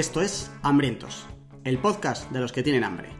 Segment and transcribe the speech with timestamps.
[0.00, 1.26] Esto es Hambrientos,
[1.62, 3.10] el podcast de los que tienen hambre.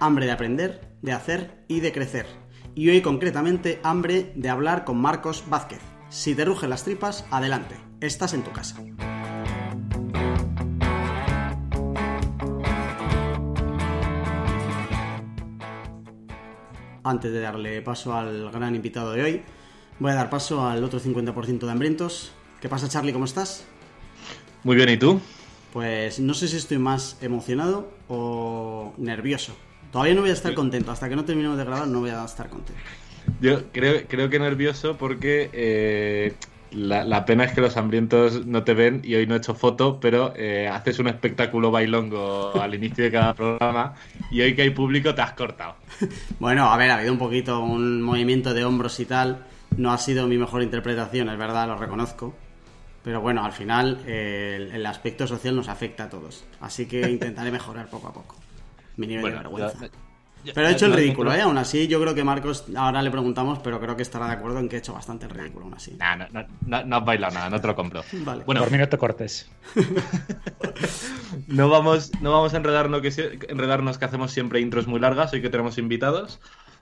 [0.00, 2.26] Hambre de aprender, de hacer y de crecer.
[2.74, 5.95] Y hoy concretamente hambre de hablar con Marcos Vázquez.
[6.08, 8.76] Si te rugen las tripas, adelante, estás en tu casa.
[17.02, 19.42] Antes de darle paso al gran invitado de hoy,
[19.98, 22.32] voy a dar paso al otro 50% de hambrientos.
[22.60, 23.12] ¿Qué pasa Charlie?
[23.12, 23.64] ¿Cómo estás?
[24.62, 25.20] Muy bien, ¿y tú?
[25.72, 29.56] Pues no sé si estoy más emocionado o nervioso.
[29.90, 30.90] Todavía no voy a estar contento.
[30.92, 32.82] Hasta que no terminemos de grabar no voy a estar contento.
[33.40, 36.34] Yo creo, creo que nervioso porque eh,
[36.72, 40.00] la, pena es que los hambrientos no te ven y hoy no he hecho foto,
[40.00, 43.94] pero eh, haces un espectáculo bailongo al inicio de cada programa
[44.30, 45.76] y hoy que hay público te has cortado.
[46.38, 49.44] bueno, a ver, ha habido un poquito un movimiento de hombros y tal.
[49.76, 52.34] No ha sido mi mejor interpretación, es verdad, lo reconozco.
[53.02, 56.44] Pero bueno, al final el, aspecto social nos afecta a todos.
[56.60, 58.36] Así que intentaré mejorar poco a poco.
[58.96, 59.90] Mi nivel de vergüenza.
[60.54, 61.40] Pero he hecho el ridículo, ¿eh?
[61.40, 64.58] Aún así, yo creo que Marcos, ahora le preguntamos, pero creo que estará de acuerdo
[64.58, 65.96] en que he hecho bastante el ridículo aún así.
[65.98, 68.02] no, no, no, has bailado nada, no te lo compro.
[68.12, 68.44] Vale.
[68.44, 69.50] Bueno, por mí no te cortes.
[71.48, 75.42] no, vamos, no vamos a enredarnos que, enredarnos que hacemos siempre intros muy largas, hoy
[75.42, 76.40] que tenemos invitados.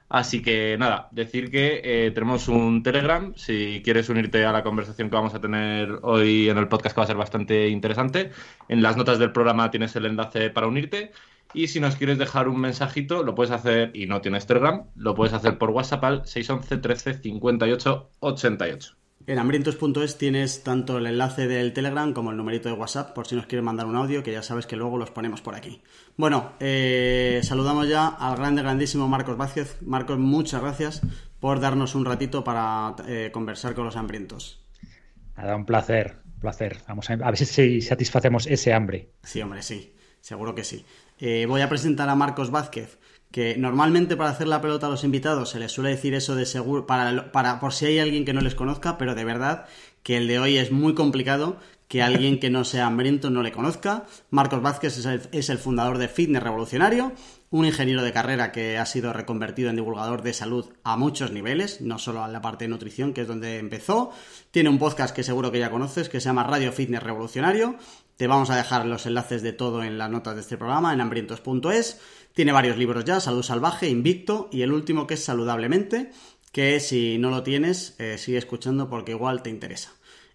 [0.08, 3.32] Así que nada, decir que eh, tenemos un Telegram.
[3.36, 7.00] Si quieres unirte a la conversación que vamos a tener hoy en el podcast, que
[7.00, 8.30] va a ser bastante interesante,
[8.68, 11.12] en las notas del programa tienes el enlace para unirte.
[11.54, 15.14] Y si nos quieres dejar un mensajito, lo puedes hacer, y no tienes Telegram, lo
[15.14, 18.96] puedes hacer por WhatsApp al 611 13 58 88.
[19.26, 23.36] En hambrientos.es tienes tanto el enlace del Telegram como el numerito de WhatsApp por si
[23.36, 25.80] nos quieres mandar un audio, que ya sabes que luego los ponemos por aquí.
[26.16, 29.80] Bueno, eh, saludamos ya al grande, grandísimo Marcos Vázquez.
[29.80, 31.00] Marcos, muchas gracias
[31.40, 34.62] por darnos un ratito para eh, conversar con los hambrientos.
[35.38, 36.78] Nada, un placer, placer.
[36.86, 39.12] Vamos a, ver si satisfacemos ese hambre.
[39.22, 40.84] Sí, hombre, sí, seguro que sí.
[41.18, 42.98] Eh, voy a presentar a Marcos Vázquez
[43.34, 46.46] que normalmente para hacer la pelota a los invitados se les suele decir eso de
[46.46, 49.66] seguro, para, por si hay alguien que no les conozca, pero de verdad
[50.04, 51.56] que el de hoy es muy complicado
[51.88, 54.04] que alguien que no sea hambriento no le conozca.
[54.30, 57.12] Marcos Vázquez es el, es el fundador de Fitness Revolucionario,
[57.50, 61.80] un ingeniero de carrera que ha sido reconvertido en divulgador de salud a muchos niveles,
[61.80, 64.10] no solo en la parte de nutrición, que es donde empezó.
[64.50, 67.76] Tiene un podcast que seguro que ya conoces, que se llama Radio Fitness Revolucionario.
[68.16, 71.00] Te vamos a dejar los enlaces de todo en las notas de este programa en
[71.00, 72.00] hambrientos.es.
[72.32, 76.12] Tiene varios libros ya, Salud Salvaje, Invicto y el último que es Saludablemente,
[76.52, 79.90] que si no lo tienes, eh, sigue escuchando porque igual te interesa.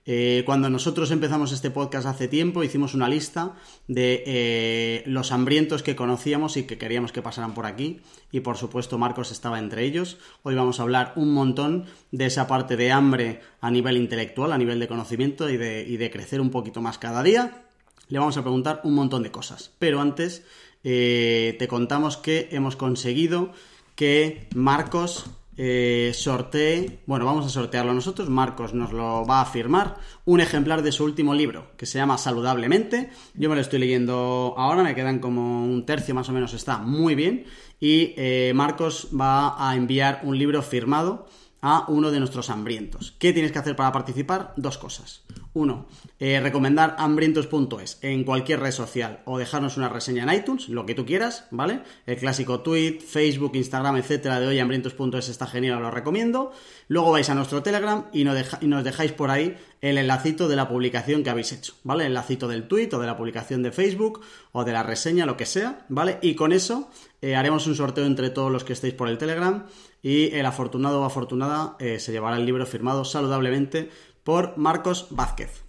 [0.05, 3.55] Eh, cuando nosotros empezamos este podcast hace tiempo, hicimos una lista
[3.87, 8.01] de eh, los hambrientos que conocíamos y que queríamos que pasaran por aquí.
[8.31, 10.17] Y por supuesto, Marcos estaba entre ellos.
[10.43, 14.57] Hoy vamos a hablar un montón de esa parte de hambre a nivel intelectual, a
[14.57, 17.68] nivel de conocimiento y de, y de crecer un poquito más cada día.
[18.09, 19.71] Le vamos a preguntar un montón de cosas.
[19.79, 20.43] Pero antes
[20.83, 23.51] eh, te contamos que hemos conseguido
[23.95, 25.25] que Marcos
[25.61, 30.83] eh, sortee, bueno, vamos a sortearlo nosotros, Marcos nos lo va a firmar, un ejemplar
[30.83, 33.09] de su último libro, que se llama Saludablemente.
[33.33, 36.77] Yo me lo estoy leyendo ahora, me quedan como un tercio más o menos, está
[36.77, 37.43] muy bien.
[37.77, 41.27] Y eh, Marcos va a enviar un libro firmado
[41.61, 43.13] a uno de nuestros hambrientos.
[43.19, 44.53] ¿Qué tienes que hacer para participar?
[44.55, 45.23] Dos cosas.
[45.53, 45.87] Uno,
[46.19, 50.93] eh, recomendar hambrientos.es en cualquier red social o dejarnos una reseña en iTunes, lo que
[50.93, 51.81] tú quieras, ¿vale?
[52.05, 56.51] El clásico tweet, Facebook, Instagram, etcétera, de hoy hambrientos.es está genial, lo recomiendo.
[56.87, 61.23] Luego vais a nuestro Telegram y nos, dejáis por ahí el enlacito de la publicación
[61.23, 62.03] que habéis hecho, ¿vale?
[62.03, 64.21] El enlacito del tweet o de la publicación de Facebook
[64.51, 66.19] o de la reseña, lo que sea, ¿vale?
[66.21, 66.89] Y con eso
[67.21, 69.65] eh, haremos un sorteo entre todos los que estéis por el Telegram
[70.01, 73.89] y el afortunado o afortunada eh, se llevará el libro firmado saludablemente
[74.23, 75.63] por Marcos Vázquez.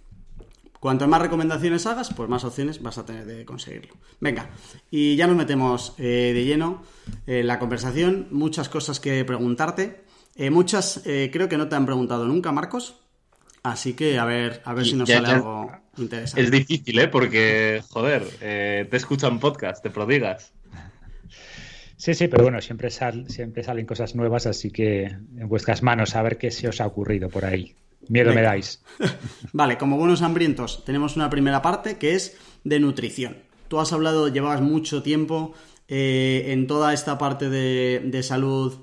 [0.79, 3.93] Cuanto más recomendaciones hagas, pues más opciones vas a tener de conseguirlo.
[4.19, 4.49] Venga,
[4.89, 6.81] y ya nos metemos eh, de lleno
[7.27, 8.27] en la conversación.
[8.31, 10.03] Muchas cosas que preguntarte.
[10.35, 12.95] Eh, muchas creo que no te han preguntado nunca, Marcos.
[13.61, 16.41] Así que a ver, a ver si nos sale algo interesante.
[16.41, 17.07] Es difícil, ¿eh?
[17.07, 20.51] Porque, joder, te escuchan podcast, te prodigas.
[21.95, 26.23] Sí, sí, pero bueno, siempre, siempre salen cosas nuevas, así que en vuestras manos a
[26.23, 27.75] ver qué se os ha ocurrido por ahí.
[28.07, 28.81] Miedo me dais.
[29.53, 33.37] vale, como buenos hambrientos, tenemos una primera parte que es de nutrición.
[33.67, 35.53] Tú has hablado, llevabas mucho tiempo
[35.87, 38.75] eh, en toda esta parte de, salud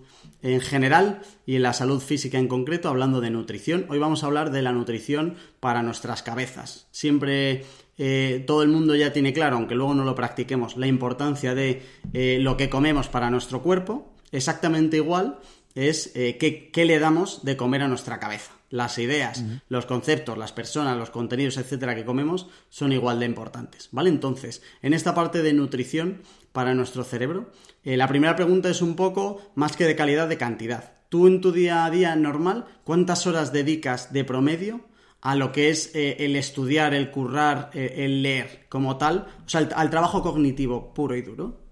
[0.42, 3.86] en general y en la salud física en concreto, hablando de nutrición.
[3.88, 6.86] Hoy vamos a hablar de la nutrición para nuestras cabezas.
[6.90, 7.64] Siempre
[7.98, 11.82] eh, todo el mundo ya tiene claro, aunque luego no lo practiquemos, la importancia de
[12.12, 14.12] eh, lo que comemos para nuestro cuerpo.
[14.30, 15.38] Exactamente igual
[15.74, 18.52] es eh, qué, le damos de comer a nuestra cabeza.
[18.70, 23.88] Las ideas, los conceptos, las personas, los contenidos, etcétera, que comemos son igual de importantes.
[23.92, 24.10] ¿Vale?
[24.10, 26.22] Entonces, en esta parte de nutrición
[26.52, 27.50] para nuestro cerebro,
[27.84, 30.92] eh, la primera pregunta es un poco más que de calidad, de cantidad.
[31.08, 34.82] Tú en tu día a día normal, ¿cuántas horas dedicas de promedio
[35.20, 39.26] a lo que es eh, el estudiar, el currar, el leer como tal?
[39.46, 41.67] O sea, al trabajo cognitivo puro y duro.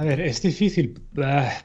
[0.00, 1.62] A ver, es difícil ah,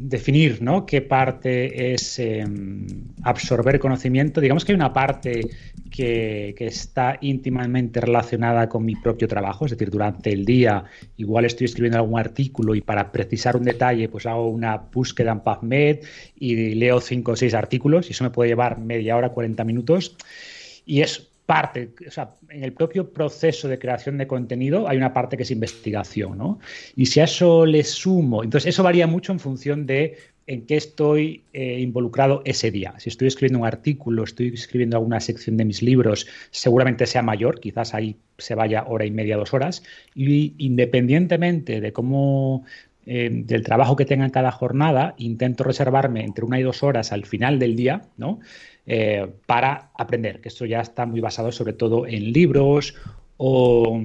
[0.00, 0.84] definir ¿no?
[0.84, 2.84] qué parte es em,
[3.22, 4.40] absorber conocimiento.
[4.40, 5.42] Digamos que hay una parte
[5.88, 10.82] que, está íntimamente relacionada con mi propio trabajo, es decir, durante el día
[11.16, 15.40] igual estoy escribiendo algún artículo y para precisar un detalle pues hago una búsqueda en
[15.42, 15.98] PubMed
[16.40, 20.16] y leo cinco o seis artículos y eso me puede llevar media hora, 40 minutos.
[20.86, 25.12] Y es parte, o sea, en el propio proceso de creación de contenido hay una
[25.12, 26.58] parte que es investigación, ¿no?
[26.96, 30.16] Y si a eso le sumo, entonces eso varía mucho en función de
[30.48, 32.94] en qué estoy eh, involucrado ese día.
[32.98, 37.58] Si estoy escribiendo un artículo, estoy escribiendo alguna sección de mis libros, seguramente sea mayor,
[37.60, 39.82] quizás ahí se vaya hora y media, dos horas,
[40.14, 42.64] y independientemente de cómo
[43.06, 47.12] eh, del trabajo que tenga en cada jornada, intento reservarme entre una y dos horas
[47.12, 48.40] al final del día, ¿no?
[48.88, 52.94] Eh, para aprender, que esto ya está muy basado sobre todo en libros
[53.36, 54.00] o,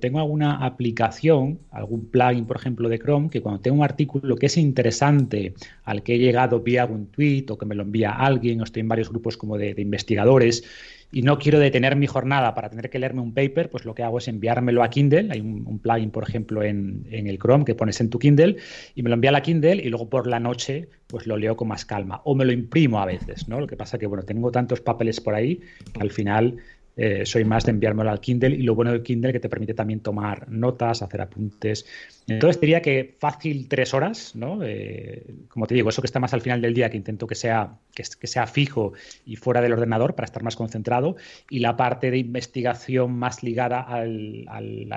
[0.00, 4.46] tengo alguna aplicación, algún plugin, por ejemplo, de Chrome, que cuando tengo un artículo que
[4.46, 5.54] es interesante,
[5.84, 8.80] al que he llegado vía algún tweet o que me lo envía alguien, o estoy
[8.80, 10.64] en varios grupos como de investigadores,
[11.12, 14.02] y no quiero detener mi jornada para tener que leerme un paper, pues lo que
[14.02, 15.28] hago es enviármelo a Kindle.
[15.30, 18.56] Hay un, plugin, por ejemplo, en, el Chrome que pones en tu Kindle
[18.94, 21.56] y me lo envía a la Kindle y luego por la noche pues lo leo
[21.56, 22.20] con más calma.
[22.24, 23.60] O me lo imprimo a veces, ¿no?
[23.60, 25.60] Lo que pasa que, bueno, tengo tantos papeles por ahí
[25.92, 26.56] que al final
[26.96, 29.74] eh, soy más de enviármelo al Kindle y lo bueno del Kindle que te permite
[29.74, 31.86] también tomar notas, hacer apuntes.
[32.28, 34.60] Entonces diría que fácil tres horas, ¿no?
[34.62, 37.34] Eh, como te digo, eso que está más al final del día, que intento que
[37.34, 38.92] sea, que, sea fijo
[39.26, 41.16] y fuera del ordenador para estar más concentrado,
[41.50, 44.46] y la parte de investigación más ligada al,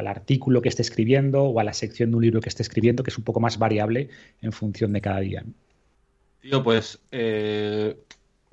[0.07, 3.09] artículo que esté escribiendo o a la sección de un libro que esté escribiendo, que
[3.09, 4.09] es un poco más variable
[4.41, 5.43] en función de cada día.
[6.41, 7.97] Tío, pues, eh,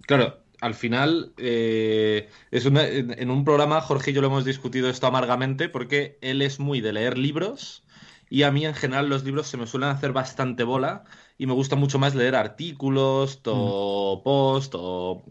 [0.07, 5.07] claro, al final, eh, es en, un programa, Jorge y yo lo hemos discutido esto
[5.07, 7.85] amargamente, porque él es muy de leer libros
[8.31, 11.05] y a mí en general los libros se me suelen hacer bastante bola
[11.37, 15.27] y me gusta mucho más leer artículos o post o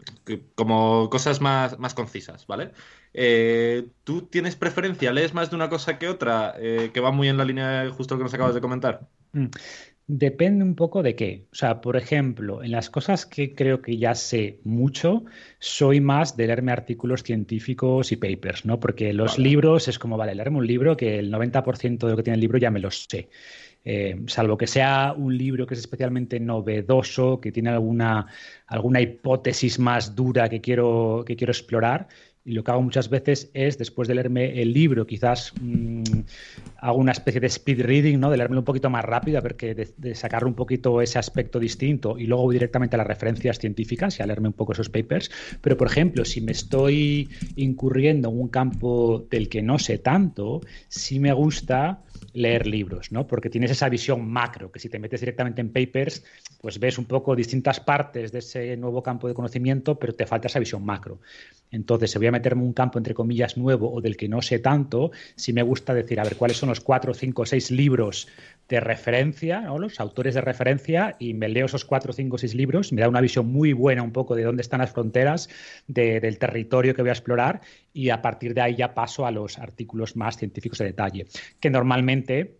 [0.54, 2.70] como cosas más, más concisas, ¿vale?
[3.12, 5.12] Eh, ¿Tú tienes preferencia?
[5.12, 8.14] ¿Lees más de una cosa que otra eh, que va muy en la línea justo
[8.14, 9.08] lo que nos acabas de comentar?
[10.06, 11.46] Depende un poco de qué.
[11.50, 15.24] O sea, por ejemplo, en las cosas que creo que ya sé mucho,
[15.58, 18.78] soy más de leerme artículos científicos y papers, ¿no?
[18.78, 22.22] Porque los libros es como, vale, leerme un libro que el 90% de lo que
[22.22, 23.30] tiene el libro ya me lo sé.
[23.86, 28.26] Eh, salvo que sea un libro que es especialmente novedoso, que tiene alguna,
[28.66, 32.08] alguna hipótesis más dura que quiero, que quiero explorar,
[32.44, 36.02] y lo que hago muchas veces es, después de leerme el libro, quizás mm,
[36.76, 38.30] hago una especie de speed reading, ¿no?
[38.30, 41.58] De leerme un poquito más rápido, a ver que de, sacarle un poquito ese aspecto
[41.58, 44.90] distinto y luego voy directamente a las referencias científicas y a leerme un poco esos
[44.90, 45.30] papers.
[45.62, 50.60] Pero, por ejemplo, si me estoy incurriendo en un campo del que no sé tanto,
[50.88, 53.26] sí me gusta leer libros, ¿no?
[53.26, 56.24] Porque tienes esa visión macro, que si te metes directamente en papers,
[56.60, 60.48] pues ves un poco distintas partes de ese nuevo campo de conocimiento, pero te falta
[60.48, 61.20] esa visión macro.
[61.70, 64.60] Entonces, si voy a meterme un campo, entre comillas, nuevo o del que no sé
[64.60, 68.28] tanto, sí me gusta decir, a ver, ¿cuáles son los cuatro, cinco, seis libros
[68.68, 73.02] de referencia, los autores de referencia, y me leo esos cuatro, cinco, seis libros, me
[73.02, 75.48] da una visión muy buena un poco de dónde están las fronteras
[75.86, 77.60] del territorio que voy a explorar,
[77.94, 81.26] y a partir de ahí ya paso a los artículos más científicos de detalle,
[81.60, 82.56] que normalmente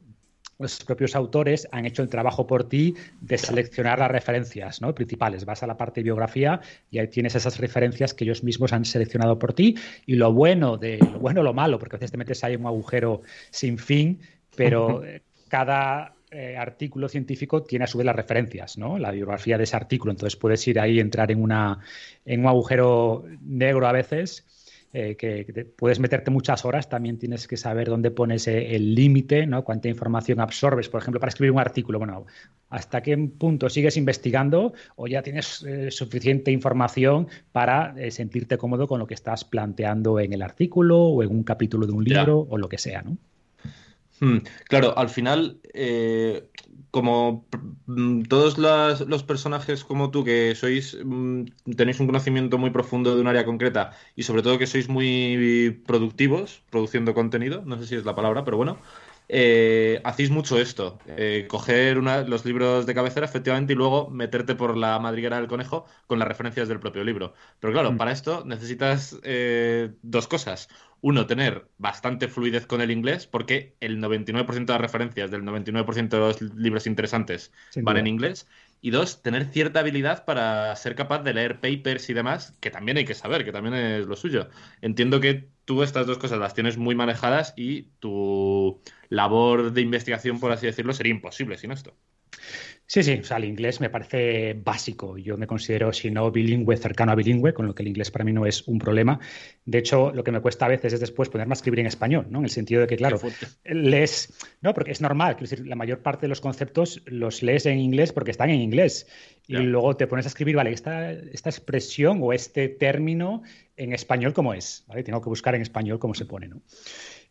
[0.61, 4.95] los propios autores han hecho el trabajo por ti de seleccionar las referencias ¿no?
[4.95, 5.45] principales.
[5.45, 6.61] Vas a la parte de biografía
[6.93, 9.77] y ahí tienes esas referencias que ellos mismos han seleccionado por ti.
[10.07, 12.55] Y lo bueno de lo bueno o lo malo, porque a veces te metes ahí
[12.55, 14.21] en un agujero sin fin,
[14.57, 15.03] pero
[15.49, 18.97] cada eh, artículo científico tiene a su vez las referencias, ¿no?
[18.97, 20.13] La biografía de ese artículo.
[20.13, 21.81] Entonces puedes ir ahí, entrar en, una,
[22.25, 24.47] en un agujero negro a veces
[24.97, 29.45] eh, que, puedes meterte muchas horas, también tienes que saber dónde pones eh, el límite,
[29.45, 29.65] ¿no?
[29.65, 31.99] Cuánta información absorbes, por ejemplo, para escribir un artículo.
[31.99, 32.27] Bueno,
[32.71, 39.01] ¿hasta qué punto sigues investigando o ya tienes eh, suficiente información para sentirte cómodo con
[39.01, 42.57] lo que estás planteando en el artículo o en un capítulo de un libro o
[42.57, 43.17] lo que sea, ¿no?
[44.21, 45.59] Hmm, claro, al final,
[46.95, 47.45] como
[47.87, 51.43] mm, todos los personajes como tú que sois, mm,
[51.77, 55.83] tenéis un conocimiento muy profundo de un área concreta y sobre todo que sois muy
[55.89, 58.79] productivos produciendo contenido, no sé si es la palabra, pero bueno,
[59.29, 64.77] eh, hacéis mucho esto, eh, coger los libros de cabecera efectivamente y luego meterte por
[64.77, 67.35] la madriguera del conejo con las referencias del propio libro.
[67.59, 67.97] Pero claro, mm.
[67.97, 70.69] para esto necesitas eh, dos cosas.
[71.07, 76.09] Uno, tener bastante fluidez con el inglés, porque el 99% de las referencias del 99%
[76.09, 78.49] de los libros interesantes van en inglés.
[78.81, 82.97] Y dos, tener cierta habilidad para ser capaz de leer papers y demás, que también
[82.97, 84.49] hay que saber, que también es lo suyo.
[84.81, 88.81] Entiendo que tú estas dos cosas las tienes muy manejadas y tu
[89.11, 91.95] labor de investigación, por así decirlo, sería imposible sin esto.
[92.87, 95.17] Sí, sí, o sea, el inglés me parece básico.
[95.17, 98.25] Yo me considero, si no bilingüe, cercano a bilingüe, con lo que el inglés para
[98.25, 99.19] mí no es un problema.
[99.65, 102.27] De hecho, lo que me cuesta a veces es después ponerme a escribir en español,
[102.29, 102.39] ¿no?
[102.39, 103.19] En el sentido de que, claro,
[103.65, 107.65] lees, no, porque es normal, quiero decir, la mayor parte de los conceptos los lees
[107.65, 109.07] en inglés porque están en inglés.
[109.47, 113.43] Y luego te pones a escribir, vale, esta, esta expresión o este término
[113.77, 114.85] en español, ¿cómo es?
[114.89, 115.03] ¿Vale?
[115.03, 116.63] Tengo que buscar en español cómo se pone, ¿no?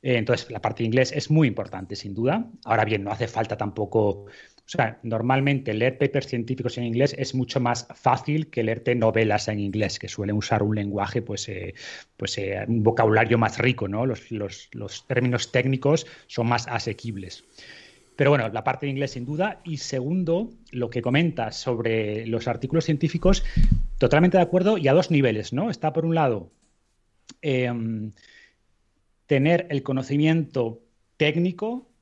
[0.04, 2.46] Eh, entonces, la parte de inglés es muy importante, sin duda.
[2.66, 4.26] Ahora bien, no hace falta tampoco
[4.66, 9.50] o sea, normalmente leer papers científicos en inglés es mucho más fácil que leerte novelas
[9.50, 11.74] en inglés, que suelen usar un lenguaje, pues, eh,
[12.16, 14.06] pues eh, un vocabulario más rico, ¿no?
[14.06, 17.44] Los, términos técnicos son más asequibles.
[18.16, 19.60] Pero bueno, la parte de inglés sin duda.
[19.66, 23.44] Y segundo, lo que comentas sobre los artículos científicos,
[23.98, 25.70] totalmente de acuerdo y a dos niveles, ¿no?
[25.70, 26.52] Está por un lado
[27.42, 28.12] em,
[29.26, 30.82] tener el conocimiento
[31.18, 31.93] técnico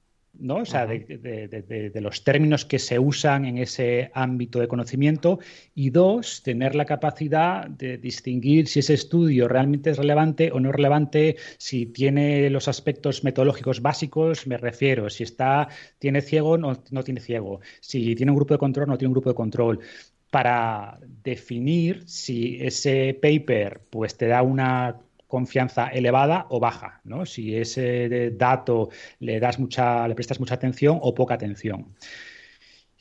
[0.42, 0.58] ¿no?
[0.58, 5.40] O sea, de, los términos que se usan en ese ámbito de conocimiento.
[5.76, 10.72] Y dos, tener la capacidad de distinguir si ese estudio realmente es relevante o no
[10.72, 15.70] relevante, si tiene los aspectos metodológicos básicos, me refiero, si está,
[16.00, 18.98] tiene ciego o no, no tiene ciego, si tiene un grupo de control o no
[18.98, 19.80] tiene un grupo de control
[20.32, 24.98] para definir si ese paper pues te da una
[25.32, 27.26] confianza elevada o baja, ¿no?
[27.26, 31.96] Si ese dato le das mucha, le prestas mucha atención o poca atención.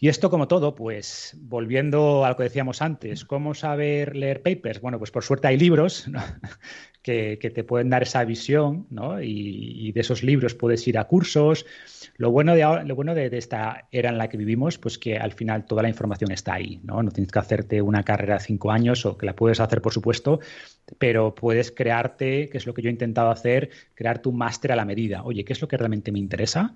[0.03, 4.81] Y esto, como todo, pues volviendo a lo que decíamos antes, ¿cómo saber leer papers?
[4.81, 6.07] Bueno, pues por suerte hay libros
[7.03, 9.23] que, te pueden dar esa visión, ¿no?
[9.23, 11.67] Y, de esos libros puedes ir a cursos.
[12.17, 15.33] Lo bueno, de, lo bueno de, esta era en la que vivimos, pues que al
[15.33, 17.03] final toda la información está ahí, ¿no?
[17.03, 19.93] No tienes que hacerte una carrera de cinco años o que la puedes hacer, por
[19.93, 20.41] supuesto,
[20.99, 24.77] pero puedes crearte, que es lo que yo he intentado hacer, crear tu máster a
[24.77, 25.23] la medida.
[25.25, 26.75] Oye, ¿qué es lo que realmente me interesa?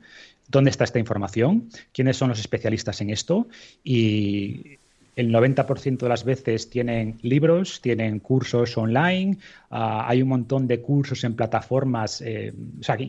[0.49, 1.69] ¿Dónde está esta información?
[1.93, 3.49] ¿Quiénes son los especialistas en esto?
[3.83, 4.79] Y
[5.17, 9.39] el 90% de las veces tienen libros, tienen cursos online,
[9.71, 12.53] ah, hay un montón de cursos en plataformas, eh,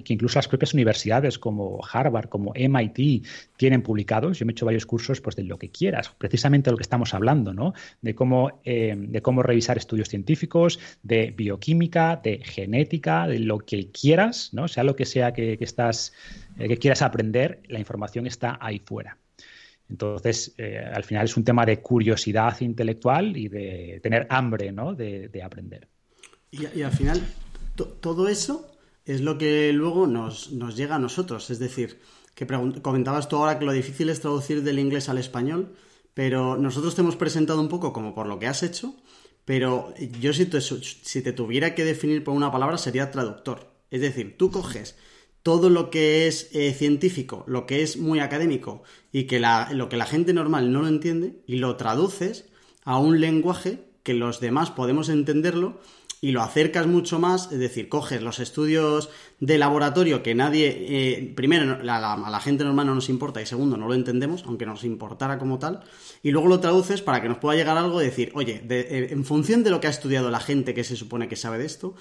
[0.04, 3.26] que, incluso las propias universidades como Harvard, como MIT,
[3.58, 4.40] tienen publicados.
[4.40, 6.84] Yo me he hecho varios cursos pues, de lo que quieras, precisamente de lo que
[6.84, 7.74] estamos hablando, ¿no?
[8.02, 13.90] De cómo, eh, de cómo revisar estudios científicos, de bioquímica, de genética, de lo que
[13.92, 14.68] quieras, ¿no?
[14.68, 16.14] Sea lo que sea que, estás,
[16.58, 19.18] eh, que quieras aprender, la información está ahí fuera.
[19.90, 24.94] Entonces, eh, al final es un tema de curiosidad intelectual y de tener hambre ¿no?
[24.94, 25.88] de, aprender.
[26.52, 27.22] Y, al final,
[28.02, 28.68] todo eso
[29.06, 31.50] es lo que luego nos, llega a nosotros.
[31.52, 32.00] Es decir,
[32.34, 32.48] que
[32.82, 35.76] comentabas tú ahora que lo difícil es traducir del inglés al español,
[36.14, 38.96] pero nosotros te hemos presentado un poco como por lo que has hecho,
[39.44, 43.72] pero yo si si te tuviera que definir por una palabra sería traductor.
[43.92, 44.96] Es decir, tú coges
[45.46, 49.96] todo lo que es eh, científico, lo que es muy académico y que lo que
[49.96, 52.46] la gente normal no lo entiende y lo traduces
[52.84, 55.80] a un lenguaje que los demás podemos entenderlo
[56.20, 61.34] y lo acercas mucho más, es decir, coges los estudios de laboratorio que nadie, eh,
[61.36, 64.84] primero, a la gente normal no nos importa y segundo, no lo entendemos, aunque nos
[64.84, 65.82] importara como tal,
[66.24, 69.24] y luego lo traduces para que nos pueda llegar algo y decir, oye, eh, en
[69.24, 71.94] función de lo que ha estudiado la gente que se supone que sabe de esto,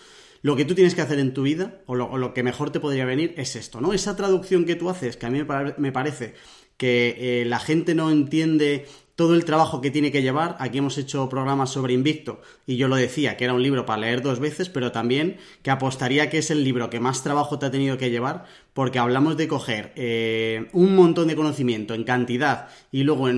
[0.45, 3.07] lo que tú tienes que hacer en tu vida, o lo, que mejor te podría
[3.07, 3.95] venir, es esto, ¿no?
[3.95, 5.43] Esa traducción que tú haces, que a mí
[5.79, 6.35] me, parece
[6.77, 8.85] que eh, la gente no entiende
[9.17, 10.57] todo el trabajo que tiene que llevar.
[10.59, 14.03] Aquí hemos hecho programas sobre Invicto y yo lo decía, que era un libro para
[14.03, 17.65] leer dos veces, pero también que apostaría que es el libro que más trabajo te
[17.65, 22.69] ha tenido que llevar, porque hablamos de coger eh, un montón de conocimiento en cantidad
[22.93, 23.31] y luego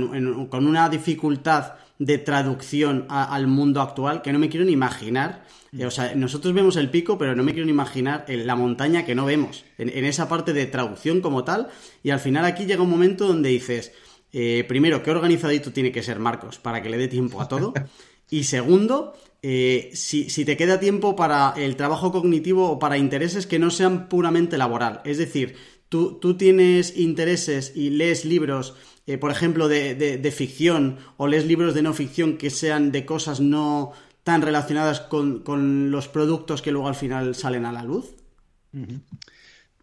[0.50, 5.44] con una dificultad de traducción al mundo actual que no me quiero ni imaginar.
[5.78, 9.04] Eh, o sea, nosotros vemos el pico, pero no me quiero ni imaginar la montaña
[9.04, 11.68] que no vemos, en, esa parte de traducción como tal.
[12.02, 13.92] Y al final aquí llega un momento donde dices,
[14.33, 17.73] eh, primero, qué organizadito tiene que ser Marcos para que le dé tiempo a todo.
[18.28, 23.47] Y segundo, eh, si, si, te queda tiempo para el trabajo cognitivo o para intereses
[23.47, 25.00] que no sean puramente laboral.
[25.04, 25.54] Es decir,
[25.88, 28.75] ¿Tú, tú tienes intereses y lees libros,
[29.06, 33.06] eh, por ejemplo, de, de, ficción o lees libros de no ficción que sean de
[33.06, 33.92] cosas no
[34.26, 38.16] tan relacionadas con, con los productos que luego al final salen a la luz?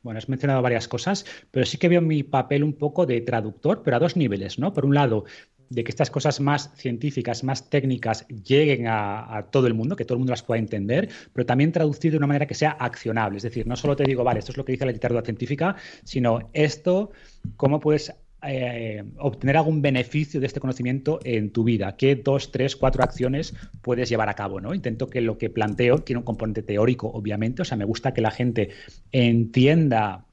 [0.02, 3.84] Bueno, has mencionado varias cosas, pero sí que veo mi papel un poco de traductor,
[3.86, 4.74] pero a dos niveles, ¿no?
[4.74, 5.24] Por un lado,
[5.70, 10.16] de que estas cosas más científicas, más técnicas, lleguen a, todo el mundo, que todo
[10.16, 13.38] el mundo las pueda entender, pero también traducir de una manera que sea accionable.
[13.38, 15.78] Es decir, no solo te digo, vale, esto es lo que dice la literatura científica,
[16.04, 17.12] sino esto,
[17.56, 18.14] cómo puedes
[18.46, 21.96] eh, obtener algún beneficio de este conocimiento en tu vida.
[21.96, 24.60] ¿Qué dos, tres, cuatro acciones puedes llevar a cabo?
[24.60, 24.74] ¿no?
[24.74, 27.62] Intento que lo que planteo tiene un componente teórico, obviamente.
[27.62, 28.70] O sea, me gusta que la gente
[29.12, 30.26] entienda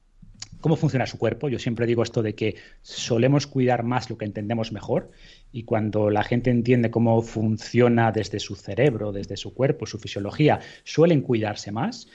[0.61, 1.49] cómo funciona su cuerpo.
[1.49, 5.11] Yo siempre digo esto de que solemos cuidar más lo que entendemos mejor
[5.51, 10.59] y cuando la gente entiende cómo funciona desde su cerebro, desde su cuerpo, su fisiología,
[10.83, 12.07] suelen cuidarse más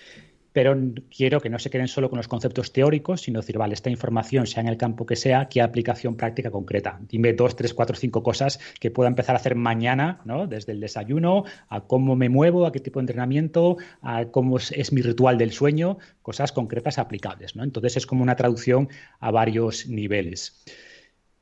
[0.57, 0.75] pero
[1.15, 4.47] quiero que no se queden solo con los conceptos teóricos, sino decir, vale, esta información,
[4.47, 6.99] sea en el campo que sea, qué aplicación práctica concreta.
[7.11, 10.47] Dime dos, tres, cuatro, cinco cosas que pueda empezar a hacer mañana, ¿no?
[10.47, 14.93] Desde el desayuno, a cómo me muevo, a qué tipo de entrenamiento, a cómo es,
[14.95, 17.63] mi ritual del sueño, cosas concretas aplicables, ¿no?
[17.63, 18.89] Entonces es como una traducción
[19.21, 20.65] a varios niveles.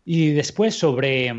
[0.04, 1.32] Y después sobre,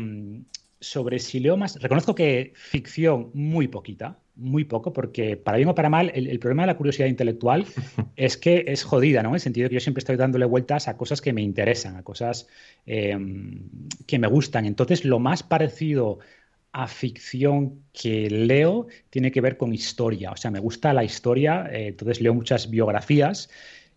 [0.80, 5.74] sobre si leo más, reconozco que ficción muy poquita, muy poco, porque para bien o
[5.74, 7.66] para mal, el, problema de la curiosidad intelectual
[8.16, 9.30] es que es jodida, ¿no?
[9.30, 11.96] En el sentido de que yo siempre estoy dándole vueltas a cosas que me interesan,
[11.96, 12.46] a cosas
[12.84, 13.68] em,
[14.06, 14.66] que me gustan.
[14.66, 16.18] Entonces, lo más parecido
[16.72, 20.32] a ficción que leo tiene que ver con historia.
[20.32, 23.48] O sea, me gusta la historia, eh, entonces leo muchas biografías.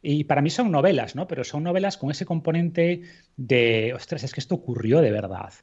[0.01, 1.27] Y para mí son novelas, ¿no?
[1.27, 3.01] Pero son novelas con ese componente
[3.35, 5.53] de, ostras, es que esto ocurrió de verdad.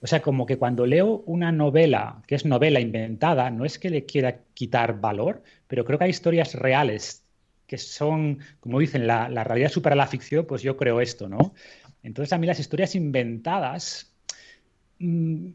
[0.00, 3.90] O sea, como que cuando leo una novela que es novela inventada, no es que
[3.90, 7.24] le quiera quitar valor, pero creo que hay historias reales
[7.66, 11.54] que son, como dicen, la, realidad supera la ficción, pues yo creo esto, ¿no?
[12.02, 14.13] Entonces a mí las historias inventadas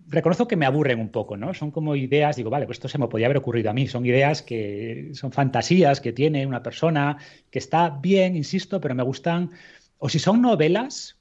[0.07, 1.53] reconozco que me aburren un poco, ¿no?
[1.53, 3.87] Son como ideas, digo, vale, pues esto se me podía haber ocurrido a mí.
[3.87, 7.17] Son ideas que son fantasías que tiene una persona
[7.49, 9.51] que está bien, insisto, pero me gustan.
[9.97, 11.17] O si son novelas,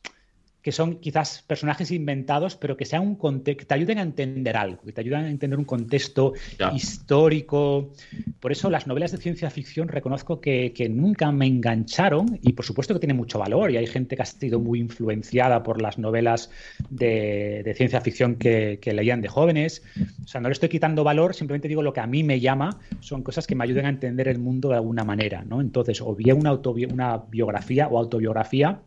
[0.69, 4.83] que son quizás personajes inventados, pero que sean un que te ayuden a entender algo,
[4.83, 6.35] que te ayuden a entender un contexto
[6.75, 7.91] histórico.
[8.39, 12.93] Por eso las novelas de ciencia ficción reconozco que, nunca me engancharon y por supuesto
[12.93, 16.51] que tienen mucho valor y hay gente que ha sido muy influenciada por las novelas
[16.91, 19.83] de, ciencia ficción que, leían de jóvenes.
[20.23, 22.79] O sea, no le estoy quitando valor, simplemente digo lo que a mí me llama
[23.01, 25.63] son cosas que me ayuden a entender el mundo de alguna manera, ¿no?
[25.63, 28.83] Entonces, o bien una, una biografía o autobiografía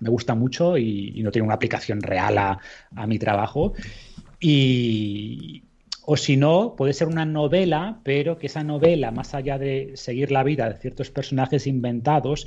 [0.00, 2.58] me gusta mucho y, no tiene una aplicación real a,
[3.06, 3.74] mi trabajo.
[4.40, 5.64] Y,
[6.04, 10.30] o si no, puede ser una novela, pero que esa novela, más allá de seguir
[10.30, 12.46] la vida de ciertos personajes inventados,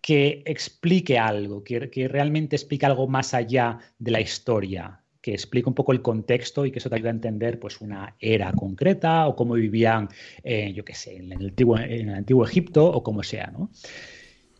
[0.00, 5.66] que explique algo, que, que realmente explique algo más allá de la historia, que explique
[5.66, 9.26] un poco el contexto y que eso te ayude a entender pues, una era concreta
[9.26, 10.10] o cómo vivían,
[10.42, 13.70] eh, yo qué sé, en el, antiguo, en el antiguo Egipto o como sea, ¿no?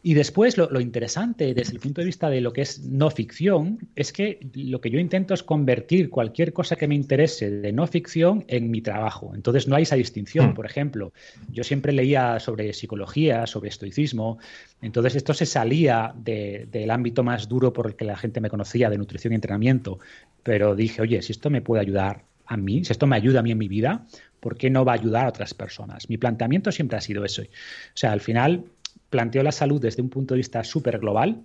[0.07, 3.79] Y después lo, interesante desde el punto de vista de lo que es no ficción
[3.97, 7.87] es que lo que yo intento es convertir cualquier cosa que me interese de no
[7.87, 9.33] ficción en mi trabajo.
[9.35, 10.51] Entonces no hay esa distinción.
[10.51, 10.55] Mm.
[10.55, 11.15] Por ejemplo,
[11.51, 14.39] yo siempre leía sobre psicología, sobre estoicismo.
[14.83, 18.91] Entonces esto se salía del ámbito más duro por el que la gente me conocía
[18.91, 20.01] de nutrición y entrenamiento.
[20.43, 23.43] Pero dije, oye, si esto me puede ayudar a mí, si esto me ayuda a
[23.43, 24.05] mí en mi vida,
[24.41, 26.11] ¿por qué no va a ayudar a otras personas?
[26.11, 27.41] Mi planteamiento siempre ha sido eso.
[27.41, 27.47] O
[27.95, 28.67] sea, al final
[29.15, 31.45] planteo la salud desde un punto de vista súper global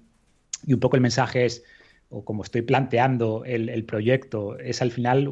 [0.66, 1.64] y un poco el mensaje es,
[2.10, 5.28] o como estoy planteando el, proyecto, es al final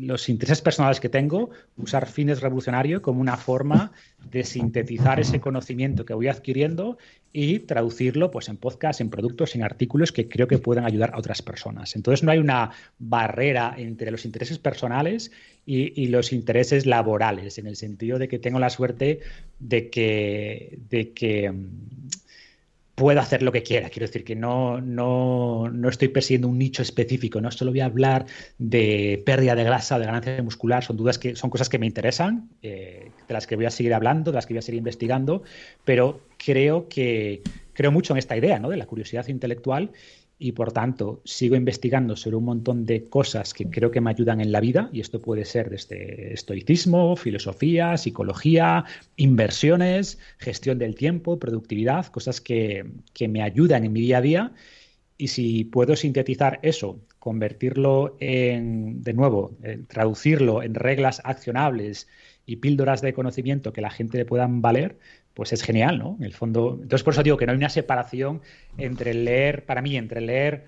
[0.00, 3.92] los intereses personales que tengo, usar fines revolucionarios como una forma
[4.30, 6.96] de sintetizar ese conocimiento que voy adquiriendo
[7.32, 11.18] y traducirlo pues, en podcast, en productos, en artículos que creo que puedan ayudar a
[11.18, 11.94] otras personas.
[11.96, 15.30] Entonces no hay una barrera entre los intereses personales
[15.66, 19.20] y, los intereses laborales, en el sentido de que tengo la suerte
[19.60, 21.52] de que, de que
[23.00, 23.88] puedo hacer lo que quiera.
[23.88, 27.86] Quiero decir que no, no, no, estoy persiguiendo un nicho específico, no solo voy a
[27.86, 28.26] hablar
[28.58, 32.50] de pérdida de grasa, de ganancia muscular, son dudas que son cosas que me interesan,
[32.60, 35.44] eh, de las que voy a seguir hablando, de las que voy a seguir investigando,
[35.82, 37.40] pero creo que
[37.72, 38.68] creo mucho en esta idea ¿no?
[38.68, 39.92] de la curiosidad intelectual
[40.42, 44.40] y por tanto sigo investigando sobre un montón de cosas que creo que me ayudan
[44.40, 51.38] en la vida y esto puede ser desde estoicismo, filosofía, psicología, inversiones, gestión del tiempo,
[51.38, 52.86] productividad, cosas que,
[53.28, 54.52] me ayudan en mi día a día.
[55.18, 62.08] Y si puedo sintetizar eso convertirlo en, de nuevo, eh, traducirlo en reglas accionables
[62.46, 64.98] y píldoras de conocimiento que la gente le puedan valer,
[65.40, 66.16] pues es genial, ¿no?
[66.18, 68.42] En el fondo, entonces por eso digo que no hay una separación
[68.76, 70.66] entre leer, para mí, entre leer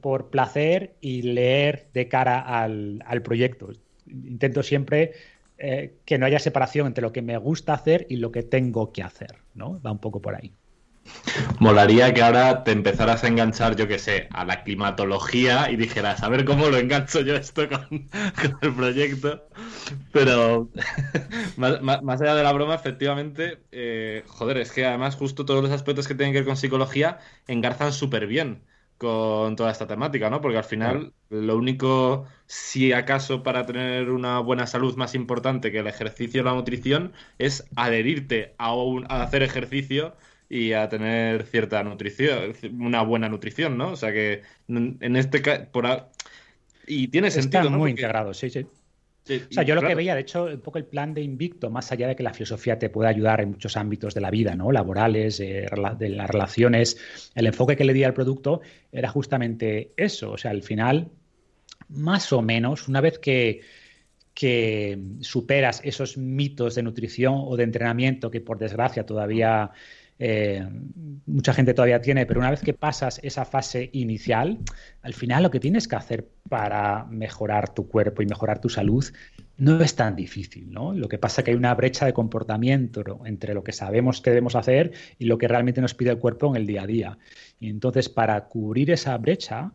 [0.00, 3.68] por placer y leer de cara al, proyecto.
[4.06, 5.12] Intento siempre
[5.58, 8.92] eh, que no haya separación entre lo que me gusta hacer y lo que tengo
[8.92, 9.78] que hacer, ¿no?
[9.82, 10.54] Va un poco por ahí.
[11.58, 16.22] Molaría que ahora te empezaras a enganchar, yo qué sé, a la climatología y dijeras,
[16.22, 18.08] a ver cómo lo engancho yo esto con,
[18.62, 19.48] el proyecto.
[20.12, 20.70] Pero
[21.56, 26.08] más, allá de la broma, efectivamente, eh, joder, es que además justo todos los aspectos
[26.08, 28.62] que tienen que ver con psicología engarzan súper bien
[28.98, 30.40] con toda esta temática, ¿no?
[30.40, 35.80] Porque al final lo único, si acaso para tener una buena salud más importante que
[35.80, 38.72] el ejercicio y la nutrición, es adherirte a,
[39.08, 40.14] a hacer ejercicio
[40.48, 43.92] y a tener cierta nutrición, una buena nutrición, ¿no?
[43.92, 45.66] O sea que en este caso,
[46.86, 48.60] y tiene sentido, Está muy integrado, sí, sí.
[48.60, 51.90] o sea, yo lo que veía, de hecho, un poco el plan de Invicto, más
[51.92, 54.70] allá de que la filosofía te pueda ayudar en muchos ámbitos de la vida, ¿no?
[54.70, 55.66] Laborales, eh,
[55.98, 56.98] de las relaciones,
[57.34, 58.60] el enfoque que le di al producto
[58.92, 60.32] era justamente eso.
[60.32, 61.08] O sea, al final,
[61.88, 63.62] más o menos, una vez que,
[64.34, 69.70] que superas esos mitos de nutrición o de entrenamiento que por desgracia todavía
[70.18, 70.66] eh,
[71.26, 74.58] mucha gente todavía tiene, pero una vez que pasas esa fase inicial,
[75.02, 79.04] al final lo que tienes que hacer para mejorar tu cuerpo y mejorar tu salud
[79.56, 80.92] no es tan difícil, ¿no?
[80.92, 84.30] Lo que pasa es que hay una brecha de comportamiento entre lo que sabemos que
[84.30, 87.18] debemos hacer y lo que realmente nos pide el cuerpo en el día a día.
[87.60, 89.72] Y entonces, para cubrir esa brecha,